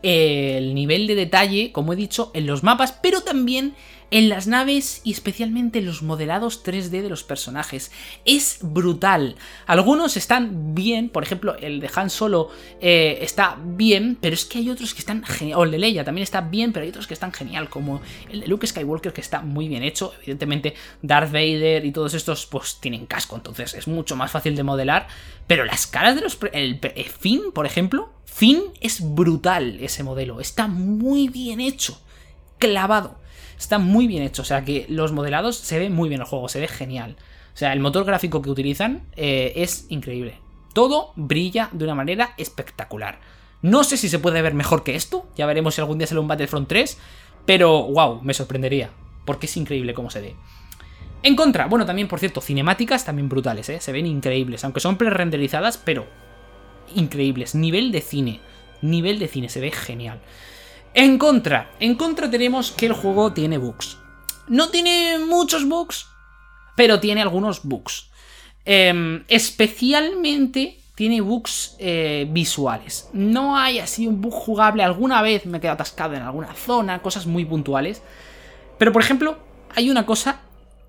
el 0.03 0.75
nivel 0.75 1.07
de 1.07 1.15
detalle, 1.15 1.73
como 1.73 1.93
he 1.93 1.97
dicho, 1.97 2.31
en 2.35 2.47
los 2.47 2.63
mapas, 2.63 2.93
pero 3.03 3.21
también 3.21 3.75
en 4.13 4.29
las 4.29 4.47
naves 4.47 5.01
y 5.05 5.13
especialmente 5.13 5.81
los 5.81 6.03
modelados 6.03 6.63
3D 6.63 7.01
de 7.01 7.09
los 7.09 7.25
personajes. 7.25 7.91
Es 8.27 8.59
brutal. 8.61 9.37
Algunos 9.67 10.19
están 10.19 10.75
bien, 10.75 11.09
por 11.09 11.23
ejemplo, 11.23 11.57
el 11.57 11.81
de 11.81 11.91
Han 11.95 12.11
Solo 12.11 12.51
eh, 12.83 13.19
está 13.23 13.57
bien, 13.65 14.19
pero 14.21 14.35
es 14.35 14.45
que 14.45 14.59
hay 14.59 14.69
otros 14.69 14.93
que 14.93 15.01
están 15.01 15.25
genial. 15.25 15.59
O 15.59 15.65
el 15.65 15.71
de 15.71 15.79
Leia 15.79 16.05
también 16.05 16.25
está 16.25 16.43
bien, 16.43 16.75
pero 16.75 16.85
hay 16.85 16.91
otros 16.91 17.07
que 17.07 17.15
están 17.15 17.33
genial, 17.33 17.71
como 17.71 18.03
el 18.31 18.41
de 18.41 18.49
Luke 18.49 18.67
Skywalker 18.67 19.15
que 19.15 19.23
está 19.23 19.41
muy 19.41 19.67
bien 19.67 19.83
hecho. 19.83 20.13
Evidentemente, 20.19 20.75
Darth 21.01 21.33
Vader 21.33 21.87
y 21.87 21.91
todos 21.91 22.13
estos 22.13 22.45
pues 22.45 22.81
tienen 22.81 23.07
casco, 23.07 23.37
entonces 23.37 23.73
es 23.73 23.89
mucho 23.89 24.15
más 24.15 24.31
fácil 24.31 24.55
de 24.55 24.63
modelar. 24.63 25.09
Pero 25.47 25.65
las 25.65 25.87
caras 25.87 26.17
de 26.17 26.21
los... 26.21 26.39
El, 26.53 26.81
el 26.83 27.05
Finn, 27.07 27.51
por 27.55 27.65
ejemplo, 27.65 28.13
Finn 28.27 28.63
es 28.83 29.01
brutal 29.15 29.79
ese 29.81 30.03
modelo, 30.03 30.39
está 30.39 30.69
muy 30.69 31.29
bien 31.29 31.61
hecho, 31.61 31.99
clavado. 32.59 33.22
Está 33.63 33.79
muy 33.79 34.09
bien 34.09 34.25
hecho, 34.25 34.43
o 34.43 34.45
sea 34.45 34.65
que 34.65 34.87
los 34.89 35.13
modelados 35.13 35.57
se 35.57 35.79
ve 35.79 35.89
muy 35.89 36.09
bien 36.09 36.21
el 36.21 36.27
juego, 36.27 36.49
se 36.49 36.59
ve 36.59 36.67
genial. 36.67 37.15
O 37.55 37.57
sea, 37.57 37.73
el 37.73 37.79
motor 37.79 38.05
gráfico 38.05 38.43
que 38.43 38.51
utilizan 38.51 39.07
eh, 39.15 39.53
es 39.55 39.87
increíble. 39.89 40.35
Todo 40.73 41.13
brilla 41.15 41.69
de 41.71 41.85
una 41.85 41.95
manera 41.95 42.35
espectacular. 42.39 43.21
No 43.63 43.85
sé 43.85 43.97
si 43.97 44.09
se 44.09 44.19
puede 44.19 44.43
ver 44.43 44.55
mejor 44.55 44.83
que 44.83 44.97
esto, 44.97 45.29
ya 45.37 45.47
veremos 45.47 45.77
si 45.77 45.81
algún 45.81 45.99
día 45.99 46.09
sale 46.09 46.19
un 46.19 46.27
Battlefront 46.27 46.67
3, 46.67 46.99
pero 47.47 47.85
wow, 47.85 48.21
me 48.21 48.35
sorprendería, 48.35 48.91
porque 49.25 49.47
es 49.47 49.57
increíble 49.57 49.95
cómo 49.95 50.11
se 50.11 50.23
ve. 50.23 50.35
En 51.23 51.37
contra, 51.37 51.67
bueno, 51.67 51.87
también 51.87 52.09
por 52.09 52.19
cierto, 52.19 52.41
cinemáticas 52.41 53.05
también 53.05 53.29
brutales, 53.29 53.69
¿eh? 53.69 53.79
se 53.79 53.93
ven 53.93 54.07
increíbles, 54.07 54.65
aunque 54.65 54.81
son 54.81 54.97
pre-renderizadas, 54.97 55.79
pero 55.79 56.09
increíbles. 56.97 57.55
Nivel 57.55 57.93
de 57.93 58.01
cine, 58.01 58.41
nivel 58.81 59.21
de 59.21 59.29
cine, 59.29 59.49
se 59.49 59.61
ve 59.61 59.71
genial. 59.71 60.21
En 60.95 61.19
contra, 61.19 61.71
en 61.81 61.95
contra 61.95 62.31
tenemos 62.31 62.71
que 62.71 62.87
el 62.87 62.93
juego 62.93 63.33
tiene 63.33 63.57
bugs. 63.57 63.97
No 64.49 64.69
tiene 64.69 65.19
muchos 65.19 65.67
bugs, 65.67 66.07
pero 66.77 67.01
tiene 67.01 67.23
algunos 67.23 67.63
bugs. 67.63 68.11
Em, 68.65 69.25
especialmente 69.29 70.79
tiene 70.95 71.23
bugs 71.23 71.77
eh, 71.79 72.27
visuales. 72.29 73.09
No 73.15 73.57
hay 73.57 73.79
así 73.79 74.07
un 74.07 74.21
bug 74.21 74.35
jugable. 74.35 74.83
Alguna 74.83 75.23
vez 75.23 75.47
me 75.47 75.59
he 75.59 75.61
quedado 75.61 75.75
atascado 75.75 76.15
en 76.15 76.23
alguna 76.23 76.53
zona, 76.55 77.01
cosas 77.01 77.27
muy 77.27 77.47
puntuales. 77.47 78.03
Pero 78.79 78.93
por 78.93 79.03
ejemplo, 79.03 79.39
hay 79.75 79.91
una 79.91 80.05
cosa 80.05 80.41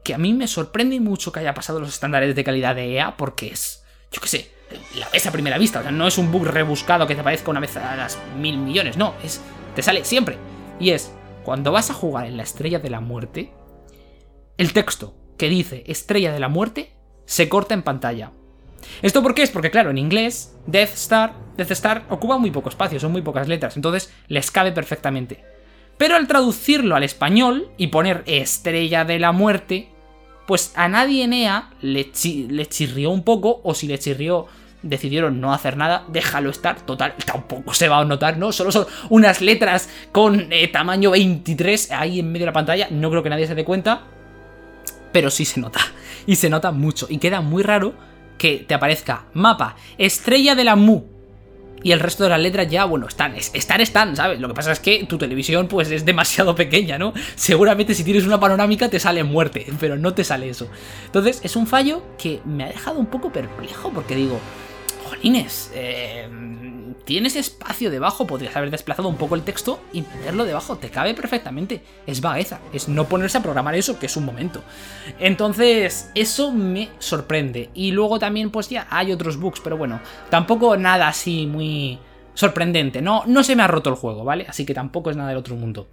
que 0.03 0.13
a 0.13 0.17
mí 0.17 0.33
me 0.33 0.47
sorprende 0.47 0.99
mucho 0.99 1.31
que 1.31 1.39
haya 1.39 1.53
pasado 1.53 1.79
los 1.79 1.89
estándares 1.89 2.35
de 2.35 2.43
calidad 2.43 2.75
de 2.75 2.95
EA, 2.95 3.15
porque 3.15 3.47
es, 3.47 3.83
yo 4.11 4.19
qué 4.19 4.27
sé, 4.27 4.51
la 4.95 5.07
ves 5.09 5.25
a 5.25 5.31
primera 5.31 5.57
vista. 5.57 5.79
O 5.79 5.81
sea, 5.81 5.91
no 5.91 6.07
es 6.07 6.17
un 6.17 6.29
bug 6.29 6.45
rebuscado 6.45 7.07
que 7.07 7.15
te 7.15 7.21
aparezca 7.21 7.51
una 7.51 7.61
vez 7.61 7.77
a 7.77 7.95
las 7.95 8.17
mil 8.37 8.57
millones, 8.57 8.97
no, 8.97 9.13
es 9.23 9.39
te 9.75 9.81
sale 9.81 10.05
siempre. 10.05 10.37
Y 10.79 10.91
es, 10.91 11.13
cuando 11.43 11.71
vas 11.71 11.89
a 11.89 11.93
jugar 11.93 12.27
en 12.27 12.37
la 12.37 12.43
estrella 12.43 12.79
de 12.79 12.89
la 12.89 12.99
muerte, 12.99 13.51
el 14.57 14.73
texto 14.73 15.15
que 15.37 15.49
dice 15.49 15.83
estrella 15.87 16.31
de 16.31 16.39
la 16.39 16.49
muerte 16.49 16.93
se 17.25 17.49
corta 17.49 17.73
en 17.73 17.83
pantalla. 17.83 18.31
¿Esto 19.01 19.23
por 19.23 19.33
qué 19.33 19.43
es? 19.43 19.51
Porque 19.51 19.71
claro, 19.71 19.91
en 19.91 19.97
inglés, 19.97 20.55
Death 20.67 20.93
Star, 20.93 21.33
Death 21.57 21.71
Star 21.71 22.05
ocupa 22.09 22.37
muy 22.37 22.51
poco 22.51 22.69
espacio, 22.69 22.99
son 22.99 23.11
muy 23.11 23.21
pocas 23.21 23.47
letras, 23.47 23.75
entonces 23.75 24.13
les 24.27 24.51
cabe 24.51 24.71
perfectamente. 24.71 25.43
Pero 25.97 26.15
al 26.15 26.27
traducirlo 26.27 26.95
al 26.95 27.03
español 27.03 27.69
y 27.77 27.87
poner 27.87 28.23
estrella 28.25 29.05
de 29.05 29.19
la 29.19 29.31
muerte, 29.31 29.89
pues 30.47 30.73
a 30.75 30.89
nadie 30.89 31.23
en 31.23 31.33
EA 31.33 31.69
le, 31.81 32.11
le 32.49 32.65
chirrió 32.65 33.11
un 33.11 33.23
poco, 33.23 33.61
o 33.63 33.73
si 33.73 33.87
le 33.87 33.99
chirrió 33.99 34.47
decidieron 34.83 35.41
no 35.41 35.53
hacer 35.53 35.77
nada, 35.77 36.05
déjalo 36.09 36.49
estar, 36.49 36.81
total, 36.81 37.15
tampoco 37.25 37.73
se 37.73 37.89
va 37.89 37.99
a 37.99 38.05
notar, 38.05 38.37
¿no? 38.37 38.51
Solo 38.51 38.71
son 38.71 38.85
unas 39.09 39.41
letras 39.41 39.89
con 40.11 40.51
eh, 40.51 40.67
tamaño 40.67 41.11
23 41.11 41.91
ahí 41.91 42.19
en 42.19 42.31
medio 42.31 42.43
de 42.43 42.47
la 42.47 42.53
pantalla, 42.53 42.87
no 42.91 43.09
creo 43.09 43.23
que 43.23 43.29
nadie 43.29 43.47
se 43.47 43.55
dé 43.55 43.65
cuenta, 43.65 44.03
pero 45.11 45.31
sí 45.31 45.45
se 45.45 45.59
nota, 45.59 45.79
y 46.27 46.35
se 46.35 46.49
nota 46.49 46.71
mucho, 46.71 47.07
y 47.09 47.17
queda 47.17 47.41
muy 47.41 47.63
raro 47.63 47.93
que 48.37 48.57
te 48.67 48.73
aparezca 48.73 49.25
mapa, 49.33 49.75
estrella 49.97 50.53
de 50.55 50.63
la 50.65 50.75
Mu, 50.75 51.13
y 51.83 51.91
el 51.91 51.99
resto 51.99 52.23
de 52.23 52.29
las 52.29 52.39
letras 52.39 52.69
ya, 52.69 52.85
bueno, 52.85 53.07
están, 53.07 53.35
están, 53.35 53.81
están, 53.81 54.15
¿sabes? 54.15 54.39
Lo 54.39 54.47
que 54.47 54.53
pasa 54.53 54.71
es 54.71 54.79
que 54.79 55.05
tu 55.05 55.17
televisión 55.17 55.67
pues 55.67 55.91
es 55.91 56.05
demasiado 56.05 56.55
pequeña, 56.63 56.97
¿no? 56.97 57.13
Seguramente 57.35 57.93
si 57.93 58.03
tienes 58.03 58.25
una 58.25 58.39
panorámica 58.39 58.89
te 58.89 58.99
sale 58.99 59.23
muerte, 59.23 59.67
pero 59.79 59.97
no 59.97 60.13
te 60.13 60.23
sale 60.23 60.49
eso. 60.49 60.69
Entonces 61.05 61.41
es 61.43 61.55
un 61.55 61.67
fallo 61.67 62.01
que 62.17 62.39
me 62.45 62.63
ha 62.63 62.67
dejado 62.67 62.99
un 62.99 63.07
poco 63.07 63.31
perplejo 63.31 63.91
porque 63.91 64.15
digo, 64.15 64.39
Inés, 65.21 65.71
eh, 65.73 66.27
tienes 67.05 67.35
espacio 67.35 67.89
debajo, 67.89 68.27
podrías 68.27 68.55
haber 68.55 68.71
desplazado 68.71 69.07
un 69.07 69.17
poco 69.17 69.35
el 69.35 69.43
texto 69.43 69.79
y 69.91 70.01
ponerlo 70.01 70.45
debajo, 70.45 70.77
te 70.77 70.89
cabe 70.89 71.13
perfectamente. 71.13 71.81
Es 72.07 72.21
vagueza, 72.21 72.59
es 72.71 72.87
no 72.87 73.05
ponerse 73.07 73.37
a 73.37 73.43
programar 73.43 73.75
eso, 73.75 73.99
que 73.99 74.05
es 74.07 74.17
un 74.17 74.25
momento. 74.25 74.63
Entonces, 75.19 76.11
eso 76.15 76.51
me 76.51 76.89
sorprende. 76.99 77.69
Y 77.73 77.91
luego 77.91 78.19
también, 78.19 78.51
pues 78.51 78.69
ya 78.69 78.87
hay 78.89 79.11
otros 79.11 79.37
bugs, 79.37 79.59
pero 79.61 79.77
bueno, 79.77 79.99
tampoco 80.29 80.77
nada 80.77 81.07
así 81.07 81.45
muy 81.45 81.99
sorprendente. 82.33 83.01
No, 83.01 83.23
no 83.25 83.43
se 83.43 83.55
me 83.55 83.63
ha 83.63 83.67
roto 83.67 83.89
el 83.89 83.95
juego, 83.95 84.23
¿vale? 84.23 84.45
Así 84.47 84.65
que 84.65 84.73
tampoco 84.73 85.09
es 85.09 85.17
nada 85.17 85.29
del 85.29 85.37
otro 85.37 85.55
mundo. 85.55 85.87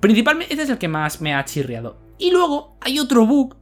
Principalmente, 0.00 0.52
este 0.54 0.64
es 0.64 0.70
el 0.70 0.78
que 0.78 0.88
más 0.88 1.20
me 1.20 1.34
ha 1.34 1.44
chirriado. 1.44 1.96
Y 2.18 2.30
luego 2.30 2.76
hay 2.80 2.98
otro 2.98 3.26
bug 3.26 3.56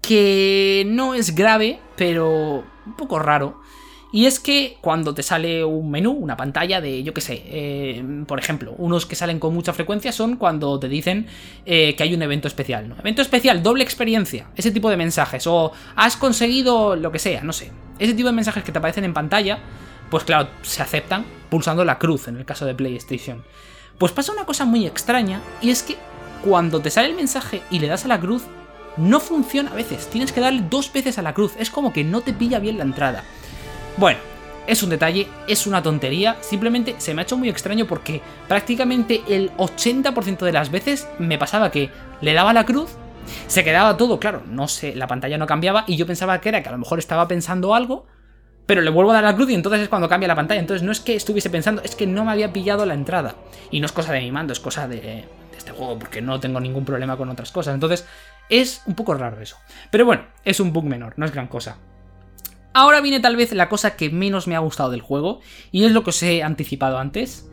que 0.00 0.84
no 0.88 1.14
es 1.14 1.34
grave, 1.34 1.78
pero 1.96 2.64
un 2.84 2.96
poco 2.96 3.18
raro 3.18 3.60
y 4.12 4.26
es 4.26 4.38
que 4.38 4.76
cuando 4.82 5.14
te 5.14 5.22
sale 5.22 5.64
un 5.64 5.90
menú, 5.90 6.10
una 6.12 6.36
pantalla 6.36 6.82
de, 6.82 7.02
yo 7.02 7.14
qué 7.14 7.22
sé, 7.22 7.42
eh, 7.46 8.04
por 8.26 8.38
ejemplo, 8.38 8.74
unos 8.76 9.06
que 9.06 9.16
salen 9.16 9.38
con 9.38 9.54
mucha 9.54 9.72
frecuencia 9.72 10.12
son 10.12 10.36
cuando 10.36 10.78
te 10.78 10.88
dicen 10.88 11.26
eh, 11.64 11.96
que 11.96 12.02
hay 12.02 12.12
un 12.12 12.20
evento 12.20 12.46
especial, 12.46 12.90
¿no? 12.90 12.96
Evento 12.98 13.22
especial, 13.22 13.62
doble 13.62 13.82
experiencia, 13.82 14.48
ese 14.54 14.70
tipo 14.70 14.90
de 14.90 14.98
mensajes, 14.98 15.46
o 15.46 15.72
has 15.96 16.18
conseguido 16.18 16.94
lo 16.94 17.10
que 17.10 17.18
sea, 17.18 17.42
no 17.42 17.54
sé. 17.54 17.72
Ese 17.98 18.12
tipo 18.12 18.28
de 18.28 18.34
mensajes 18.34 18.62
que 18.62 18.70
te 18.70 18.78
aparecen 18.78 19.04
en 19.04 19.14
pantalla, 19.14 19.60
pues 20.10 20.24
claro, 20.24 20.50
se 20.60 20.82
aceptan 20.82 21.24
pulsando 21.48 21.82
la 21.84 21.98
cruz 21.98 22.28
en 22.28 22.36
el 22.36 22.44
caso 22.44 22.66
de 22.66 22.74
PlayStation. 22.74 23.42
Pues 23.96 24.12
pasa 24.12 24.32
una 24.32 24.44
cosa 24.44 24.66
muy 24.66 24.86
extraña, 24.86 25.40
y 25.62 25.70
es 25.70 25.82
que 25.82 25.96
cuando 26.44 26.80
te 26.80 26.90
sale 26.90 27.08
el 27.08 27.16
mensaje 27.16 27.62
y 27.70 27.78
le 27.78 27.86
das 27.86 28.04
a 28.04 28.08
la 28.08 28.20
cruz, 28.20 28.42
no 28.98 29.20
funciona 29.20 29.70
a 29.70 29.74
veces, 29.74 30.08
tienes 30.08 30.32
que 30.32 30.40
darle 30.40 30.64
dos 30.68 30.92
veces 30.92 31.16
a 31.16 31.22
la 31.22 31.32
cruz, 31.32 31.54
es 31.58 31.70
como 31.70 31.94
que 31.94 32.04
no 32.04 32.20
te 32.20 32.34
pilla 32.34 32.58
bien 32.58 32.76
la 32.76 32.84
entrada. 32.84 33.24
Bueno, 33.96 34.18
es 34.66 34.82
un 34.82 34.90
detalle, 34.90 35.28
es 35.48 35.66
una 35.66 35.82
tontería, 35.82 36.36
simplemente 36.40 36.94
se 36.98 37.14
me 37.14 37.20
ha 37.20 37.24
hecho 37.24 37.36
muy 37.36 37.48
extraño 37.48 37.86
porque 37.86 38.20
prácticamente 38.48 39.22
el 39.28 39.50
80% 39.56 40.38
de 40.38 40.52
las 40.52 40.70
veces 40.70 41.08
me 41.18 41.38
pasaba 41.38 41.70
que 41.70 41.90
le 42.20 42.32
daba 42.32 42.52
la 42.52 42.64
cruz, 42.64 42.90
se 43.46 43.64
quedaba 43.64 43.96
todo, 43.96 44.18
claro, 44.18 44.42
no 44.46 44.68
sé, 44.68 44.94
la 44.94 45.06
pantalla 45.06 45.36
no 45.36 45.46
cambiaba 45.46 45.84
y 45.86 45.96
yo 45.96 46.06
pensaba 46.06 46.40
que 46.40 46.48
era 46.48 46.62
que 46.62 46.68
a 46.68 46.72
lo 46.72 46.78
mejor 46.78 46.98
estaba 46.98 47.28
pensando 47.28 47.74
algo, 47.74 48.06
pero 48.64 48.80
le 48.80 48.90
vuelvo 48.90 49.10
a 49.10 49.14
dar 49.14 49.24
la 49.24 49.34
cruz 49.34 49.50
y 49.50 49.54
entonces 49.54 49.82
es 49.82 49.88
cuando 49.88 50.08
cambia 50.08 50.28
la 50.28 50.36
pantalla. 50.36 50.60
Entonces 50.60 50.84
no 50.84 50.92
es 50.92 51.00
que 51.00 51.16
estuviese 51.16 51.50
pensando, 51.50 51.82
es 51.82 51.96
que 51.96 52.06
no 52.06 52.24
me 52.24 52.30
había 52.30 52.52
pillado 52.52 52.86
la 52.86 52.94
entrada. 52.94 53.34
Y 53.70 53.80
no 53.80 53.86
es 53.86 53.92
cosa 53.92 54.12
de 54.12 54.20
mi 54.20 54.30
mando, 54.30 54.52
es 54.52 54.60
cosa 54.60 54.86
de, 54.86 55.00
de 55.00 55.28
este 55.58 55.72
juego, 55.72 55.98
porque 55.98 56.22
no 56.22 56.38
tengo 56.38 56.60
ningún 56.60 56.84
problema 56.84 57.16
con 57.16 57.28
otras 57.28 57.50
cosas. 57.50 57.74
Entonces 57.74 58.06
es 58.48 58.82
un 58.86 58.94
poco 58.94 59.14
raro 59.14 59.40
eso. 59.40 59.56
Pero 59.90 60.06
bueno, 60.06 60.26
es 60.44 60.60
un 60.60 60.72
bug 60.72 60.84
menor, 60.84 61.14
no 61.16 61.26
es 61.26 61.32
gran 61.32 61.48
cosa. 61.48 61.76
Ahora 62.74 63.00
viene 63.00 63.20
tal 63.20 63.36
vez 63.36 63.52
la 63.52 63.68
cosa 63.68 63.96
que 63.96 64.10
menos 64.10 64.46
me 64.46 64.56
ha 64.56 64.60
gustado 64.60 64.90
del 64.90 65.02
juego, 65.02 65.40
y 65.70 65.84
es 65.84 65.92
lo 65.92 66.04
que 66.04 66.10
os 66.10 66.22
he 66.22 66.42
anticipado 66.42 66.98
antes, 66.98 67.50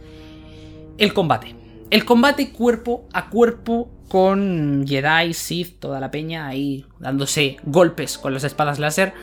el 0.98 1.14
combate. 1.14 1.56
El 1.90 2.06
combate 2.06 2.52
cuerpo 2.52 3.08
a 3.14 3.30
cuerpo 3.30 3.90
con 4.08 4.86
Jedi, 4.88 5.34
Sith, 5.34 5.80
toda 5.80 6.00
la 6.00 6.12
peña 6.12 6.48
ahí 6.48 6.86
dándose 7.00 7.58
golpes 7.64 8.18
con 8.18 8.34
las 8.34 8.44
espadas 8.44 8.80
láser. 8.80 9.14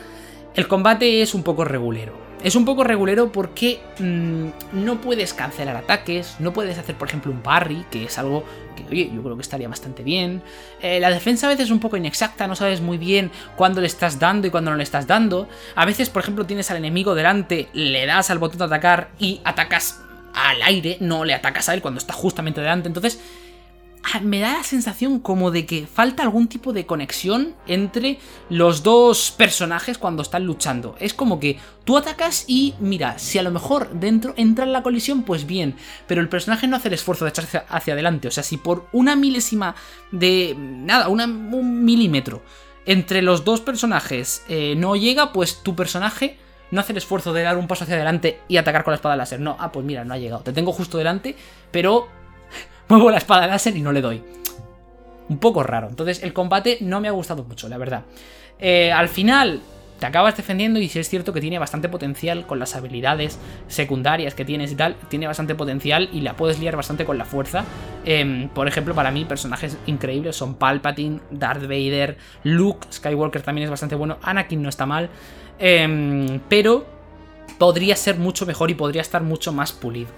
El 0.53 0.67
combate 0.67 1.21
es 1.21 1.33
un 1.33 1.43
poco 1.43 1.65
regulero. 1.65 2.26
Es 2.43 2.55
un 2.55 2.65
poco 2.65 2.83
regulero 2.83 3.31
porque 3.31 3.79
mm, 3.99 4.83
no 4.83 5.01
puedes 5.01 5.33
cancelar 5.33 5.75
ataques, 5.75 6.35
no 6.39 6.53
puedes 6.53 6.77
hacer, 6.77 6.95
por 6.95 7.07
ejemplo, 7.07 7.31
un 7.31 7.41
parry, 7.41 7.83
que 7.89 8.05
es 8.05 8.17
algo 8.19 8.43
que, 8.75 8.83
oye, 8.91 9.11
yo 9.13 9.23
creo 9.23 9.35
que 9.35 9.41
estaría 9.41 9.67
bastante 9.67 10.03
bien. 10.03 10.43
Eh, 10.81 10.99
la 10.99 11.09
defensa 11.09 11.47
a 11.47 11.49
veces 11.49 11.65
es 11.65 11.71
un 11.71 11.79
poco 11.79 11.97
inexacta, 11.97 12.47
no 12.47 12.55
sabes 12.55 12.79
muy 12.79 12.99
bien 12.99 13.31
cuándo 13.55 13.81
le 13.81 13.87
estás 13.87 14.19
dando 14.19 14.47
y 14.47 14.51
cuándo 14.51 14.69
no 14.69 14.77
le 14.77 14.83
estás 14.83 15.07
dando. 15.07 15.49
A 15.75 15.85
veces, 15.85 16.09
por 16.09 16.21
ejemplo, 16.21 16.45
tienes 16.45 16.69
al 16.69 16.77
enemigo 16.77 17.15
delante, 17.15 17.69
le 17.73 18.05
das 18.05 18.29
al 18.29 18.37
botón 18.37 18.59
de 18.59 18.65
atacar 18.65 19.09
y 19.17 19.41
atacas 19.43 20.01
al 20.35 20.61
aire, 20.61 20.97
no 20.99 21.25
le 21.25 21.33
atacas 21.33 21.69
a 21.69 21.73
él 21.73 21.81
cuando 21.81 21.97
está 21.97 22.13
justamente 22.13 22.61
delante. 22.61 22.87
Entonces, 22.87 23.19
me 24.23 24.39
da 24.39 24.53
la 24.53 24.63
sensación 24.63 25.19
como 25.19 25.51
de 25.51 25.65
que 25.65 25.87
falta 25.87 26.23
algún 26.23 26.47
tipo 26.47 26.73
de 26.73 26.85
conexión 26.85 27.55
entre 27.67 28.19
los 28.49 28.83
dos 28.83 29.31
personajes 29.31 29.97
cuando 29.97 30.21
están 30.21 30.45
luchando. 30.45 30.95
Es 30.99 31.13
como 31.13 31.39
que 31.39 31.59
tú 31.83 31.97
atacas 31.97 32.45
y 32.47 32.75
mira, 32.79 33.19
si 33.19 33.37
a 33.37 33.43
lo 33.43 33.51
mejor 33.51 33.91
dentro 33.91 34.33
entra 34.37 34.65
en 34.65 34.73
la 34.73 34.83
colisión, 34.83 35.23
pues 35.23 35.45
bien, 35.45 35.75
pero 36.07 36.21
el 36.21 36.29
personaje 36.29 36.67
no 36.67 36.75
hace 36.75 36.87
el 36.87 36.93
esfuerzo 36.93 37.25
de 37.25 37.29
echarse 37.29 37.61
hacia 37.69 37.93
adelante. 37.93 38.27
O 38.27 38.31
sea, 38.31 38.43
si 38.43 38.57
por 38.57 38.87
una 38.91 39.15
milésima 39.15 39.75
de... 40.11 40.55
nada, 40.57 41.09
un 41.09 41.83
milímetro 41.83 42.43
entre 42.85 43.21
los 43.21 43.43
dos 43.43 43.61
personajes 43.61 44.43
eh, 44.47 44.73
no 44.77 44.95
llega, 44.95 45.33
pues 45.33 45.61
tu 45.61 45.75
personaje 45.75 46.37
no 46.71 46.81
hace 46.81 46.93
el 46.93 46.97
esfuerzo 46.97 47.33
de 47.33 47.43
dar 47.43 47.57
un 47.57 47.67
paso 47.67 47.83
hacia 47.83 47.95
adelante 47.95 48.41
y 48.47 48.57
atacar 48.57 48.83
con 48.83 48.91
la 48.91 48.95
espada 48.95 49.15
láser. 49.15 49.39
No, 49.39 49.55
ah, 49.59 49.71
pues 49.71 49.85
mira, 49.85 50.03
no 50.03 50.13
ha 50.13 50.17
llegado. 50.17 50.43
Te 50.43 50.53
tengo 50.53 50.71
justo 50.71 50.97
delante, 50.97 51.35
pero 51.71 52.07
muevo 52.89 53.09
la 53.09 53.17
espada 53.17 53.47
láser 53.47 53.75
y 53.75 53.81
no 53.81 53.91
le 53.91 54.01
doy. 54.01 54.23
un 55.29 55.39
poco 55.39 55.61
raro. 55.61 55.89
Entonces 55.89 56.23
el 56.23 56.31
combate 56.31 56.77
no 56.79 57.01
me 57.01 57.09
ha 57.09 57.11
gustado 57.11 57.43
mucho, 57.43 57.67
la 57.67 57.77
verdad. 57.77 58.03
Eh, 58.59 58.93
al 58.93 59.09
final 59.09 59.61
te 59.99 60.05
acabas 60.05 60.37
defendiendo 60.37 60.79
y 60.79 60.89
si 60.89 60.99
es 60.99 61.09
cierto 61.09 61.33
que 61.33 61.41
tiene 61.41 61.59
bastante 61.59 61.89
potencial 61.89 62.45
con 62.45 62.59
las 62.59 62.75
habilidades 62.75 63.39
secundarias 63.67 64.35
que 64.35 64.45
tienes 64.45 64.71
y 64.71 64.75
tal, 64.75 64.95
tiene 65.09 65.27
bastante 65.27 65.55
potencial 65.55 66.09
y 66.13 66.21
la 66.21 66.35
puedes 66.35 66.59
liar 66.59 66.75
bastante 66.75 67.03
con 67.03 67.17
la 67.17 67.25
fuerza. 67.25 67.65
Em, 68.05 68.49
por 68.49 68.67
ejemplo, 68.67 68.93
para 68.93 69.11
mí 69.11 69.25
personajes 69.25 69.77
increíbles 69.87 70.35
son 70.35 70.55
Palpatine, 70.55 71.19
Darth 71.31 71.63
Vader, 71.63 72.17
Luke, 72.43 72.87
Skywalker 72.91 73.41
también 73.41 73.65
es 73.65 73.71
bastante 73.71 73.95
bueno, 73.95 74.17
Anakin 74.21 74.61
no 74.61 74.69
está 74.69 74.85
mal, 74.85 75.09
em, 75.59 76.39
pero 76.47 76.85
podría 77.57 77.95
ser 77.95 78.17
mucho 78.17 78.45
mejor 78.45 78.69
y 78.69 78.75
podría 78.75 79.01
estar 79.01 79.23
mucho 79.23 79.51
más 79.51 79.71
pulido. 79.71 80.09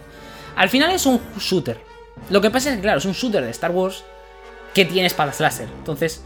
Al 0.56 0.70
final 0.70 0.92
es 0.92 1.06
un 1.06 1.22
shooter. 1.38 1.89
Lo 2.30 2.42
que 2.42 2.52
pasa 2.52 2.70
es 2.70 2.76
que, 2.76 2.82
claro, 2.82 3.00
es 3.00 3.06
un 3.06 3.14
shooter 3.14 3.44
de 3.44 3.52
Star 3.52 3.72
Wars 3.72 4.04
que 4.74 4.86
tiene 4.86 5.08
espadas 5.08 5.40
láser. 5.40 5.68
Entonces, 5.78 6.24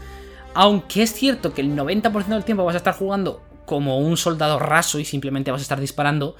aunque 0.54 1.02
es 1.02 1.12
cierto 1.12 1.52
que 1.52 1.62
el 1.62 1.74
90% 1.74 2.26
del 2.26 2.44
tiempo 2.44 2.64
vas 2.64 2.74
a 2.74 2.78
estar 2.78 2.94
jugando 2.94 3.42
como 3.64 3.98
un 3.98 4.16
soldado 4.16 4.58
raso 4.58 4.98
y 4.98 5.04
simplemente 5.04 5.50
vas 5.50 5.60
a 5.60 5.62
estar 5.62 5.80
disparando, 5.80 6.36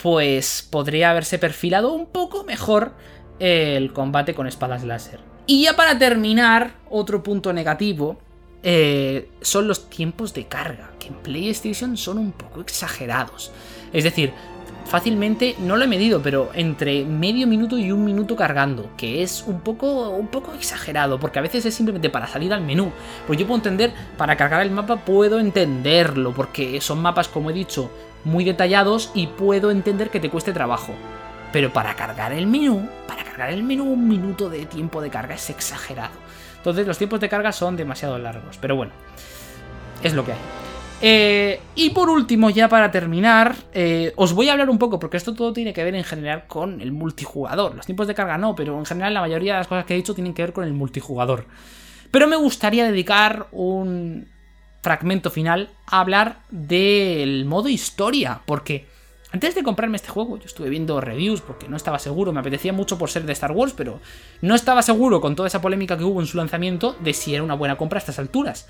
pues 0.00 0.66
podría 0.70 1.10
haberse 1.10 1.38
perfilado 1.38 1.92
un 1.92 2.06
poco 2.06 2.44
mejor 2.44 2.92
el 3.38 3.92
combate 3.92 4.34
con 4.34 4.46
espadas 4.46 4.84
láser. 4.84 5.20
Y 5.46 5.64
ya 5.64 5.76
para 5.76 5.98
terminar, 5.98 6.74
otro 6.90 7.22
punto 7.22 7.52
negativo 7.52 8.18
eh, 8.62 9.30
son 9.42 9.68
los 9.68 9.88
tiempos 9.90 10.34
de 10.34 10.46
carga, 10.46 10.92
que 10.98 11.08
en 11.08 11.14
PlayStation 11.14 11.96
son 11.96 12.18
un 12.18 12.32
poco 12.32 12.60
exagerados. 12.60 13.52
Es 13.92 14.04
decir, 14.04 14.32
fácilmente, 14.86 15.56
no 15.58 15.76
lo 15.76 15.84
he 15.84 15.88
medido, 15.88 16.22
pero 16.22 16.50
entre 16.54 17.04
medio 17.04 17.46
minuto 17.46 17.76
y 17.76 17.92
un 17.92 18.04
minuto 18.04 18.36
cargando, 18.36 18.90
que 18.96 19.22
es 19.22 19.44
un 19.46 19.60
poco, 19.60 20.10
un 20.10 20.28
poco 20.28 20.54
exagerado, 20.54 21.18
porque 21.18 21.38
a 21.38 21.42
veces 21.42 21.66
es 21.66 21.74
simplemente 21.74 22.10
para 22.10 22.26
salir 22.26 22.52
al 22.52 22.62
menú. 22.62 22.92
Pues 23.26 23.38
yo 23.38 23.46
puedo 23.46 23.58
entender, 23.58 23.92
para 24.16 24.36
cargar 24.36 24.62
el 24.62 24.70
mapa 24.70 24.96
puedo 24.96 25.38
entenderlo, 25.38 26.32
porque 26.32 26.80
son 26.80 27.00
mapas, 27.00 27.28
como 27.28 27.50
he 27.50 27.54
dicho, 27.54 27.90
muy 28.24 28.44
detallados 28.44 29.10
y 29.14 29.26
puedo 29.26 29.70
entender 29.70 30.10
que 30.10 30.20
te 30.20 30.30
cueste 30.30 30.52
trabajo. 30.52 30.94
Pero 31.52 31.72
para 31.72 31.94
cargar 31.94 32.32
el 32.32 32.46
menú, 32.46 32.88
para 33.06 33.24
cargar 33.24 33.50
el 33.50 33.62
menú 33.62 33.84
un 33.84 34.08
minuto 34.08 34.50
de 34.50 34.66
tiempo 34.66 35.00
de 35.00 35.10
carga 35.10 35.34
es 35.34 35.50
exagerado. 35.50 36.14
Entonces 36.56 36.86
los 36.86 36.98
tiempos 36.98 37.20
de 37.20 37.28
carga 37.28 37.52
son 37.52 37.76
demasiado 37.76 38.18
largos, 38.18 38.58
pero 38.60 38.76
bueno, 38.76 38.92
es 40.02 40.14
lo 40.14 40.24
que 40.24 40.32
hay. 40.32 40.65
Eh, 41.02 41.60
y 41.74 41.90
por 41.90 42.08
último, 42.08 42.48
ya 42.50 42.68
para 42.68 42.90
terminar, 42.90 43.54
eh, 43.74 44.12
os 44.16 44.32
voy 44.32 44.48
a 44.48 44.52
hablar 44.52 44.70
un 44.70 44.78
poco, 44.78 44.98
porque 44.98 45.18
esto 45.18 45.34
todo 45.34 45.52
tiene 45.52 45.72
que 45.72 45.84
ver 45.84 45.94
en 45.94 46.04
general 46.04 46.46
con 46.46 46.80
el 46.80 46.92
multijugador. 46.92 47.74
Los 47.74 47.86
tiempos 47.86 48.06
de 48.06 48.14
carga 48.14 48.38
no, 48.38 48.54
pero 48.54 48.78
en 48.78 48.86
general 48.86 49.14
la 49.14 49.20
mayoría 49.20 49.52
de 49.52 49.58
las 49.60 49.66
cosas 49.66 49.84
que 49.84 49.94
he 49.94 49.96
dicho 49.96 50.14
tienen 50.14 50.32
que 50.32 50.42
ver 50.42 50.52
con 50.52 50.64
el 50.64 50.72
multijugador. 50.72 51.46
Pero 52.10 52.26
me 52.26 52.36
gustaría 52.36 52.86
dedicar 52.86 53.48
un 53.52 54.28
fragmento 54.82 55.30
final 55.30 55.70
a 55.86 56.00
hablar 56.00 56.38
del 56.50 57.44
modo 57.44 57.68
historia, 57.68 58.40
porque 58.46 58.86
antes 59.32 59.54
de 59.54 59.62
comprarme 59.62 59.96
este 59.96 60.08
juego, 60.08 60.38
yo 60.38 60.46
estuve 60.46 60.70
viendo 60.70 61.00
reviews 61.00 61.42
porque 61.42 61.68
no 61.68 61.76
estaba 61.76 61.98
seguro, 61.98 62.32
me 62.32 62.40
apetecía 62.40 62.72
mucho 62.72 62.96
por 62.96 63.10
ser 63.10 63.24
de 63.24 63.32
Star 63.32 63.52
Wars, 63.52 63.74
pero 63.76 64.00
no 64.40 64.54
estaba 64.54 64.80
seguro 64.82 65.20
con 65.20 65.36
toda 65.36 65.48
esa 65.48 65.60
polémica 65.60 65.98
que 65.98 66.04
hubo 66.04 66.20
en 66.20 66.26
su 66.26 66.38
lanzamiento 66.38 66.96
de 67.00 67.12
si 67.12 67.34
era 67.34 67.42
una 67.42 67.54
buena 67.54 67.76
compra 67.76 67.98
a 67.98 68.00
estas 68.00 68.18
alturas. 68.18 68.66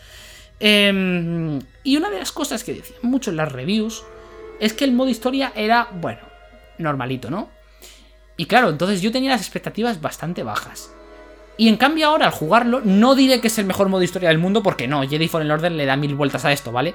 Em, 0.58 1.60
y 1.84 1.96
una 1.96 2.10
de 2.10 2.18
las 2.18 2.32
cosas 2.32 2.64
que 2.64 2.74
decían 2.74 2.98
mucho 3.02 3.30
en 3.30 3.36
las 3.36 3.52
reviews 3.52 4.04
es 4.60 4.72
que 4.72 4.84
el 4.84 4.92
modo 4.92 5.10
historia 5.10 5.52
era, 5.54 5.88
bueno, 6.00 6.20
normalito, 6.78 7.30
¿no? 7.30 7.50
Y 8.36 8.46
claro, 8.46 8.70
entonces 8.70 9.02
yo 9.02 9.12
tenía 9.12 9.30
las 9.30 9.40
expectativas 9.40 10.00
bastante 10.00 10.42
bajas. 10.42 10.92
Y 11.58 11.68
en 11.68 11.76
cambio 11.76 12.08
ahora 12.08 12.26
al 12.26 12.32
jugarlo, 12.32 12.82
no 12.84 13.14
diré 13.14 13.40
que 13.40 13.48
es 13.48 13.58
el 13.58 13.64
mejor 13.64 13.88
modo 13.88 14.02
historia 14.02 14.28
del 14.28 14.38
mundo 14.38 14.62
porque 14.62 14.86
no, 14.86 15.06
Jedi 15.08 15.28
Fallen 15.28 15.50
Order 15.50 15.72
le 15.72 15.86
da 15.86 15.96
mil 15.96 16.14
vueltas 16.14 16.44
a 16.44 16.52
esto, 16.52 16.70
¿vale? 16.70 16.94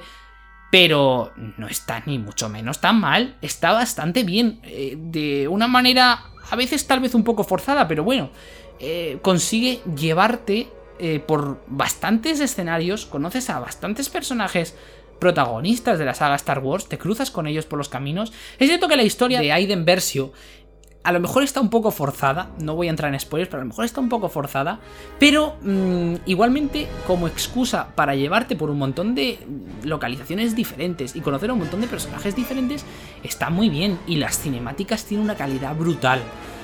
Pero 0.70 1.32
no 1.36 1.66
está 1.66 2.02
ni 2.06 2.18
mucho 2.18 2.48
menos 2.48 2.80
tan 2.80 3.00
mal, 3.00 3.36
está 3.42 3.72
bastante 3.72 4.22
bien, 4.22 4.60
eh, 4.62 4.96
de 4.96 5.48
una 5.48 5.66
manera 5.66 6.24
a 6.50 6.56
veces 6.56 6.86
tal 6.86 7.00
vez 7.00 7.14
un 7.14 7.24
poco 7.24 7.44
forzada, 7.44 7.88
pero 7.88 8.04
bueno, 8.04 8.30
eh, 8.78 9.18
consigue 9.20 9.80
llevarte 9.96 10.68
eh, 10.98 11.20
por 11.20 11.62
bastantes 11.66 12.40
escenarios, 12.40 13.06
conoces 13.06 13.50
a 13.50 13.58
bastantes 13.58 14.08
personajes 14.08 14.74
protagonistas 15.18 15.98
de 15.98 16.04
la 16.04 16.14
saga 16.14 16.34
Star 16.34 16.58
Wars, 16.58 16.88
te 16.88 16.98
cruzas 16.98 17.30
con 17.30 17.46
ellos 17.46 17.64
por 17.64 17.78
los 17.78 17.88
caminos. 17.88 18.32
Es 18.58 18.68
cierto 18.68 18.88
que 18.88 18.96
la 18.96 19.04
historia 19.04 19.40
de 19.40 19.52
Aiden 19.52 19.84
Versio 19.84 20.32
a 21.04 21.12
lo 21.12 21.20
mejor 21.20 21.42
está 21.42 21.60
un 21.60 21.70
poco 21.70 21.90
forzada, 21.90 22.50
no 22.60 22.74
voy 22.74 22.86
a 22.86 22.90
entrar 22.90 23.12
en 23.12 23.18
spoilers, 23.18 23.48
pero 23.48 23.60
a 23.60 23.64
lo 23.64 23.68
mejor 23.68 23.84
está 23.84 24.00
un 24.00 24.08
poco 24.08 24.28
forzada, 24.28 24.78
pero 25.18 25.56
mm, 25.62 26.14
igualmente 26.26 26.86
como 27.06 27.26
excusa 27.26 27.88
para 27.94 28.14
llevarte 28.14 28.56
por 28.56 28.70
un 28.70 28.78
montón 28.78 29.14
de 29.14 29.38
localizaciones 29.82 30.54
diferentes 30.54 31.16
y 31.16 31.20
conocer 31.20 31.50
a 31.50 31.54
un 31.54 31.60
montón 31.60 31.80
de 31.80 31.88
personajes 31.88 32.36
diferentes, 32.36 32.84
está 33.22 33.50
muy 33.50 33.68
bien 33.68 33.98
y 34.06 34.16
las 34.16 34.38
cinemáticas 34.38 35.04
tienen 35.04 35.24
una 35.24 35.36
calidad 35.36 35.74
brutal. 35.74 36.20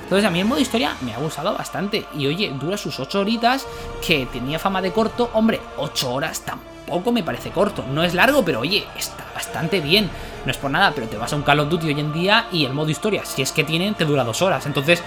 Entonces 0.09 0.25
a 0.25 0.31
mí 0.31 0.39
el 0.39 0.47
modo 0.47 0.59
historia 0.59 0.95
me 1.01 1.13
ha 1.13 1.19
gustado 1.19 1.53
bastante. 1.53 2.03
Y 2.17 2.25
oye, 2.25 2.51
dura 2.59 2.77
sus 2.77 2.99
8 2.99 3.19
horitas, 3.19 3.67
que 4.03 4.25
tenía 4.25 4.57
fama 4.57 4.81
de 4.81 4.91
corto. 4.91 5.29
Hombre, 5.33 5.61
8 5.77 6.11
horas 6.11 6.41
tampoco 6.41 7.11
me 7.11 7.21
parece 7.21 7.51
corto. 7.51 7.85
No 7.93 8.03
es 8.03 8.15
largo, 8.15 8.43
pero 8.43 8.61
oye, 8.61 8.87
está 8.97 9.23
bastante 9.35 9.81
bien. 9.81 10.09
No 10.45 10.51
es 10.51 10.57
por 10.57 10.71
nada, 10.71 10.93
pero 10.95 11.05
te 11.05 11.15
vas 11.15 11.31
a 11.31 11.35
un 11.35 11.43
Call 11.43 11.59
of 11.59 11.69
Duty 11.69 11.89
hoy 11.89 11.99
en 11.99 12.11
día 12.11 12.47
y 12.51 12.65
el 12.65 12.73
modo 12.73 12.89
historia, 12.89 13.23
si 13.23 13.43
es 13.43 13.51
que 13.51 13.63
tienen, 13.63 13.93
te 13.93 14.05
dura 14.05 14.23
2 14.23 14.41
horas. 14.41 14.65
Entonces, 14.65 15.03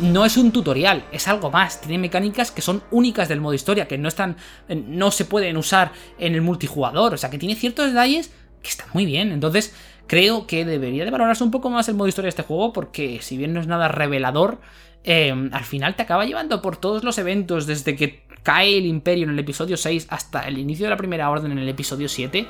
no 0.00 0.24
es 0.24 0.38
un 0.38 0.50
tutorial, 0.50 1.04
es 1.12 1.28
algo 1.28 1.50
más. 1.50 1.82
Tiene 1.82 1.98
mecánicas 1.98 2.50
que 2.50 2.62
son 2.62 2.82
únicas 2.90 3.28
del 3.28 3.42
modo 3.42 3.52
historia, 3.52 3.86
que 3.86 3.98
no 3.98 4.08
están. 4.08 4.38
no 4.68 5.10
se 5.10 5.26
pueden 5.26 5.58
usar 5.58 5.92
en 6.18 6.34
el 6.34 6.40
multijugador. 6.40 7.12
O 7.12 7.18
sea 7.18 7.28
que 7.28 7.36
tiene 7.36 7.54
ciertos 7.54 7.88
detalles 7.88 8.30
que 8.62 8.70
están 8.70 8.86
muy 8.94 9.04
bien. 9.04 9.30
Entonces, 9.30 9.74
creo 10.06 10.46
que 10.46 10.64
debería 10.64 11.04
de 11.04 11.10
valorarse 11.10 11.44
un 11.44 11.50
poco 11.50 11.70
más 11.70 11.88
el 11.88 11.94
modo 11.94 12.08
historia 12.08 12.26
de 12.26 12.30
este 12.30 12.42
juego 12.42 12.72
porque 12.72 13.20
si 13.22 13.36
bien 13.36 13.52
no 13.52 13.60
es 13.60 13.66
nada 13.66 13.88
revelador, 13.88 14.60
em, 15.04 15.50
al 15.52 15.64
final 15.64 15.96
te 15.96 16.02
acaba 16.02 16.24
llevando 16.24 16.62
por 16.62 16.76
todos 16.76 17.04
los 17.04 17.18
eventos 17.18 17.66
desde 17.66 17.96
que 17.96 18.22
cae 18.42 18.78
el 18.78 18.86
imperio 18.86 19.24
en 19.24 19.30
el 19.30 19.38
episodio 19.38 19.76
6 19.76 20.06
hasta 20.10 20.46
el 20.46 20.58
inicio 20.58 20.86
de 20.86 20.90
la 20.90 20.96
primera 20.96 21.30
orden 21.30 21.52
en 21.52 21.58
el 21.58 21.68
episodio 21.68 22.08
7, 22.08 22.46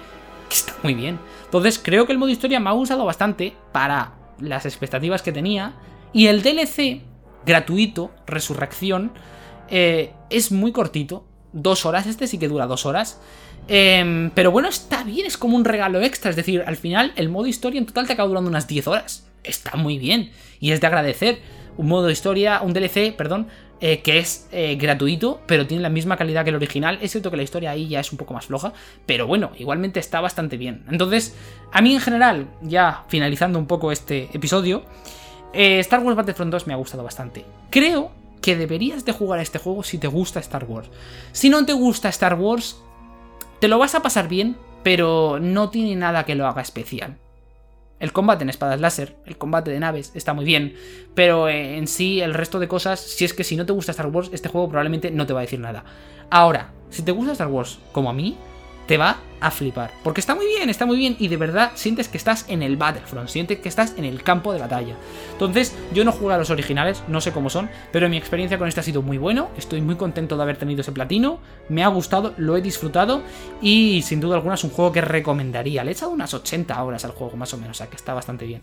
que 0.49 0.55
está 0.55 0.75
muy 0.83 0.95
bien. 0.95 1.19
Entonces 1.45 1.81
creo 1.83 2.07
que 2.07 2.13
el 2.13 2.19
modo 2.19 2.31
historia 2.31 2.61
me 2.61 2.71
ha 2.71 2.73
gustado 2.73 3.05
bastante 3.05 3.53
para 3.73 4.15
las 4.41 4.67
expectativas 4.67 5.23
que 5.23 5.33
tenía 5.33 5.75
y 6.13 6.27
el 6.27 6.43
DLC 6.43 7.03
gratuito, 7.45 8.11
Resurrección, 8.27 9.13
eh, 9.69 10.13
es 10.31 10.53
muy 10.53 10.73
cortito, 10.73 11.25
dos 11.53 11.87
horas, 11.87 12.07
este 12.07 12.27
sí 12.27 12.39
que 12.39 12.49
dura 12.49 12.67
dos 12.67 12.87
horas. 12.87 13.21
Em, 13.69 14.31
pero 14.31 14.51
bueno, 14.51 14.69
está 14.69 15.05
bien, 15.05 15.27
es 15.27 15.37
como 15.37 15.57
un 15.57 15.65
regalo 15.65 16.01
extra. 16.01 16.31
Es 16.31 16.37
decir, 16.37 16.65
al 16.67 16.77
final 16.77 17.13
el 17.17 17.29
modo 17.29 17.47
historia 17.47 17.79
en 17.79 17.87
total 17.87 18.07
te 18.07 18.15
acaba 18.15 18.29
durando 18.29 18.51
unas 18.51 18.67
10 18.67 18.87
horas. 18.87 19.27
Está 19.45 19.77
muy 19.77 19.99
bien. 19.99 20.33
Y 20.61 20.73
es 20.73 20.81
de 20.81 20.87
agradecer. 20.87 21.41
Un 21.77 21.89
modo 21.89 22.11
historia, 22.11 22.61
un 22.61 22.75
DLC, 22.75 23.17
perdón, 23.17 23.49
eh, 23.81 24.01
que 24.01 24.19
es 24.19 24.47
eh, 24.53 24.77
gratuito, 24.77 25.41
pero 25.47 25.67
tiene 25.67 25.83
la 25.83 25.89
misma 25.89 26.17
calidad 26.17 26.45
que 26.45 26.51
el 26.51 26.57
original. 26.57 26.99
Es 27.01 27.13
cierto 27.13 27.31
que 27.31 27.37
la 27.37 27.43
historia 27.43 27.71
ahí 27.71 27.89
ya 27.89 28.01
es 28.01 28.13
un 28.13 28.19
poco 28.19 28.35
más 28.35 28.47
floja, 28.47 28.75
pero 29.07 29.27
bueno, 29.27 29.53
igualmente 29.59 29.99
está 29.99 30.21
bastante 30.21 30.57
bien. 30.57 30.85
Entonces, 30.91 31.35
a 31.73 31.81
mí 31.81 31.95
en 31.95 32.01
general, 32.01 32.47
ya 32.61 33.05
finalizando 33.09 33.59
un 33.59 33.67
poco 33.67 33.91
este 33.91 34.29
episodio, 34.35 34.85
eh, 35.53 35.79
Star 35.81 36.01
Wars 36.01 36.17
Battlefront 36.17 36.53
2 36.53 36.67
me 36.67 36.75
ha 36.75 36.77
gustado 36.77 37.03
bastante. 37.03 37.45
Creo 37.71 38.13
que 38.43 38.57
deberías 38.57 39.05
de 39.05 39.13
jugar 39.13 39.39
a 39.39 39.43
este 39.43 39.59
juego 39.59 39.83
si 39.83 39.97
te 39.97 40.09
gusta 40.09 40.41
Star 40.41 40.65
Wars. 40.65 40.91
Si 41.33 41.49
no 41.49 41.65
te 41.65 41.73
gusta 41.73 42.11
Star 42.11 42.35
Wars, 42.35 42.83
te 43.61 43.69
lo 43.69 43.79
vas 43.79 43.95
a 43.95 44.03
pasar 44.03 44.29
bien, 44.29 44.57
pero 44.83 45.39
no 45.41 45.71
tiene 45.71 45.97
nada 45.97 46.25
que 46.25 46.35
lo 46.35 46.47
haga 46.47 46.61
especial. 46.61 47.17
El 48.01 48.13
combate 48.13 48.43
en 48.43 48.51
espadas 48.51 48.81
láser, 48.81 49.17
el 49.27 49.39
combate 49.39 49.71
de 49.71 49.79
naves, 49.79 50.11
está 50.15 50.35
muy 50.35 50.45
bien, 50.45 50.75
pero 51.15 51.49
en 51.49 51.87
sí 51.87 52.21
el 52.21 52.35
resto 52.35 52.59
de 52.59 52.67
cosas, 52.67 52.99
si 52.99 53.25
es 53.25 53.33
que 53.33 53.45
si 53.45 53.57
no 53.57 53.65
te 53.65 53.73
gusta 53.73 53.93
Star 53.93 54.09
Wars, 54.09 54.31
este 54.33 54.49
juego 54.49 54.69
probablemente 54.69 55.13
no 55.13 55.25
te 55.25 55.33
va 55.33 55.39
a 55.39 55.43
decir 55.43 55.61
nada. 55.61 55.85
Ahora, 56.29 56.73
si 56.91 57.03
te 57.03 57.13
gusta 57.13 57.33
Star 57.33 57.47
Wars 57.47 57.79
como 57.93 58.11
a 58.11 58.13
mí, 58.13 58.37
te 58.87 58.99
va 58.99 59.19
a 59.41 59.51
flipar. 59.51 59.91
Porque 60.05 60.21
está 60.21 60.35
muy 60.35 60.47
bien, 60.47 60.71
está 60.71 60.87
muy 60.87 60.97
bien 60.97 61.17
y 61.19 61.29
de 61.29 61.37
verdad 61.37 61.73
sientes 61.75 62.09
que 62.09 62.17
estás 62.17 62.45
en 62.49 62.63
el 62.63 62.77
Battlefront, 62.77 63.29
sientes 63.29 63.59
que 63.59 63.69
estás 63.69 63.95
en 63.97 64.05
el 64.05 64.23
campo 64.23 64.53
de 64.53 64.61
batalla. 64.61 64.97
Entonces, 65.33 65.75
yo 65.93 66.05
no 66.05 66.13
jugué 66.13 66.35
a 66.35 66.39
los 66.39 66.51
originales, 66.51 67.03
no 67.09 67.21
sé 67.21 67.33
cómo 67.33 67.51
son, 67.51 67.69
pero 67.91 68.09
mi 68.09 68.17
experiencia 68.17 68.59
con 68.59 68.69
este 68.69 68.81
ha 68.81 68.85
sido 68.85 69.03
muy 69.03 69.19
bueno, 69.19 69.51
estoy 69.57 69.81
muy 69.81 69.97
contento 69.97 70.37
de 70.37 70.43
haber 70.45 70.57
tenido 70.57 70.81
ese 70.81 70.93
platino, 70.93 71.41
me 71.69 71.83
ha 71.83 71.89
gustado, 71.89 72.35
lo 72.37 72.57
he 72.57 72.63
disfrutado 72.63 73.23
y 73.61 74.03
sin 74.03 74.21
duda 74.21 74.37
alguna 74.37 74.55
es 74.55 74.65
un 74.65 74.71
juego 74.71 74.93
que 74.93 75.01
recomendaría. 75.01 75.83
Le 75.83 75.91
he 75.91 75.95
echado 75.95 76.13
unas 76.13 76.33
80 76.33 76.83
horas 76.83 77.05
al 77.05 77.11
juego 77.11 77.37
más 77.37 77.53
o 77.53 77.59
menos, 77.59 77.77
o 77.77 77.79
sea 77.79 77.89
que 77.89 77.97
está 77.97 78.15
bastante 78.15 78.47
bien. 78.47 78.63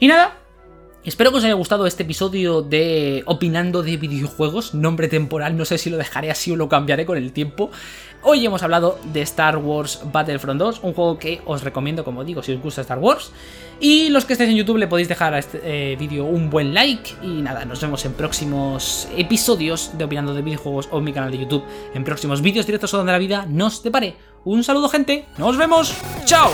Y 0.00 0.08
nada, 0.08 0.36
Espero 1.04 1.30
que 1.30 1.38
os 1.38 1.44
haya 1.44 1.54
gustado 1.54 1.86
este 1.86 2.02
episodio 2.02 2.60
de 2.60 3.22
Opinando 3.24 3.82
de 3.82 3.96
videojuegos, 3.96 4.74
nombre 4.74 5.06
temporal, 5.06 5.56
no 5.56 5.64
sé 5.64 5.78
si 5.78 5.90
lo 5.90 5.96
dejaré 5.96 6.30
así 6.30 6.50
o 6.50 6.56
lo 6.56 6.68
cambiaré 6.68 7.06
con 7.06 7.16
el 7.16 7.32
tiempo. 7.32 7.70
Hoy 8.22 8.44
hemos 8.44 8.64
hablado 8.64 8.98
de 9.12 9.22
Star 9.22 9.58
Wars 9.58 10.00
Battlefront 10.12 10.58
2, 10.58 10.80
un 10.82 10.92
juego 10.92 11.18
que 11.18 11.40
os 11.46 11.62
recomiendo, 11.62 12.04
como 12.04 12.24
digo, 12.24 12.42
si 12.42 12.52
os 12.52 12.60
gusta 12.60 12.80
Star 12.80 12.98
Wars. 12.98 13.30
Y 13.78 14.08
los 14.08 14.24
que 14.24 14.32
estéis 14.32 14.50
en 14.50 14.56
YouTube 14.56 14.78
le 14.78 14.88
podéis 14.88 15.08
dejar 15.08 15.34
a 15.34 15.38
este 15.38 15.60
eh, 15.62 15.96
vídeo 15.96 16.24
un 16.24 16.50
buen 16.50 16.74
like. 16.74 17.14
Y 17.22 17.42
nada, 17.42 17.64
nos 17.64 17.80
vemos 17.80 18.04
en 18.04 18.14
próximos 18.14 19.08
episodios 19.16 19.96
de 19.96 20.04
Opinando 20.04 20.34
de 20.34 20.42
videojuegos 20.42 20.88
o 20.90 20.98
en 20.98 21.04
mi 21.04 21.12
canal 21.12 21.30
de 21.30 21.38
YouTube, 21.38 21.64
en 21.94 22.02
próximos 22.02 22.42
vídeos 22.42 22.66
directos 22.66 22.92
o 22.92 22.96
donde 22.96 23.12
la 23.12 23.18
vida 23.18 23.46
nos 23.48 23.84
depare. 23.84 24.16
Un 24.44 24.64
saludo 24.64 24.88
gente, 24.88 25.26
nos 25.38 25.56
vemos, 25.56 25.94
chao. 26.24 26.50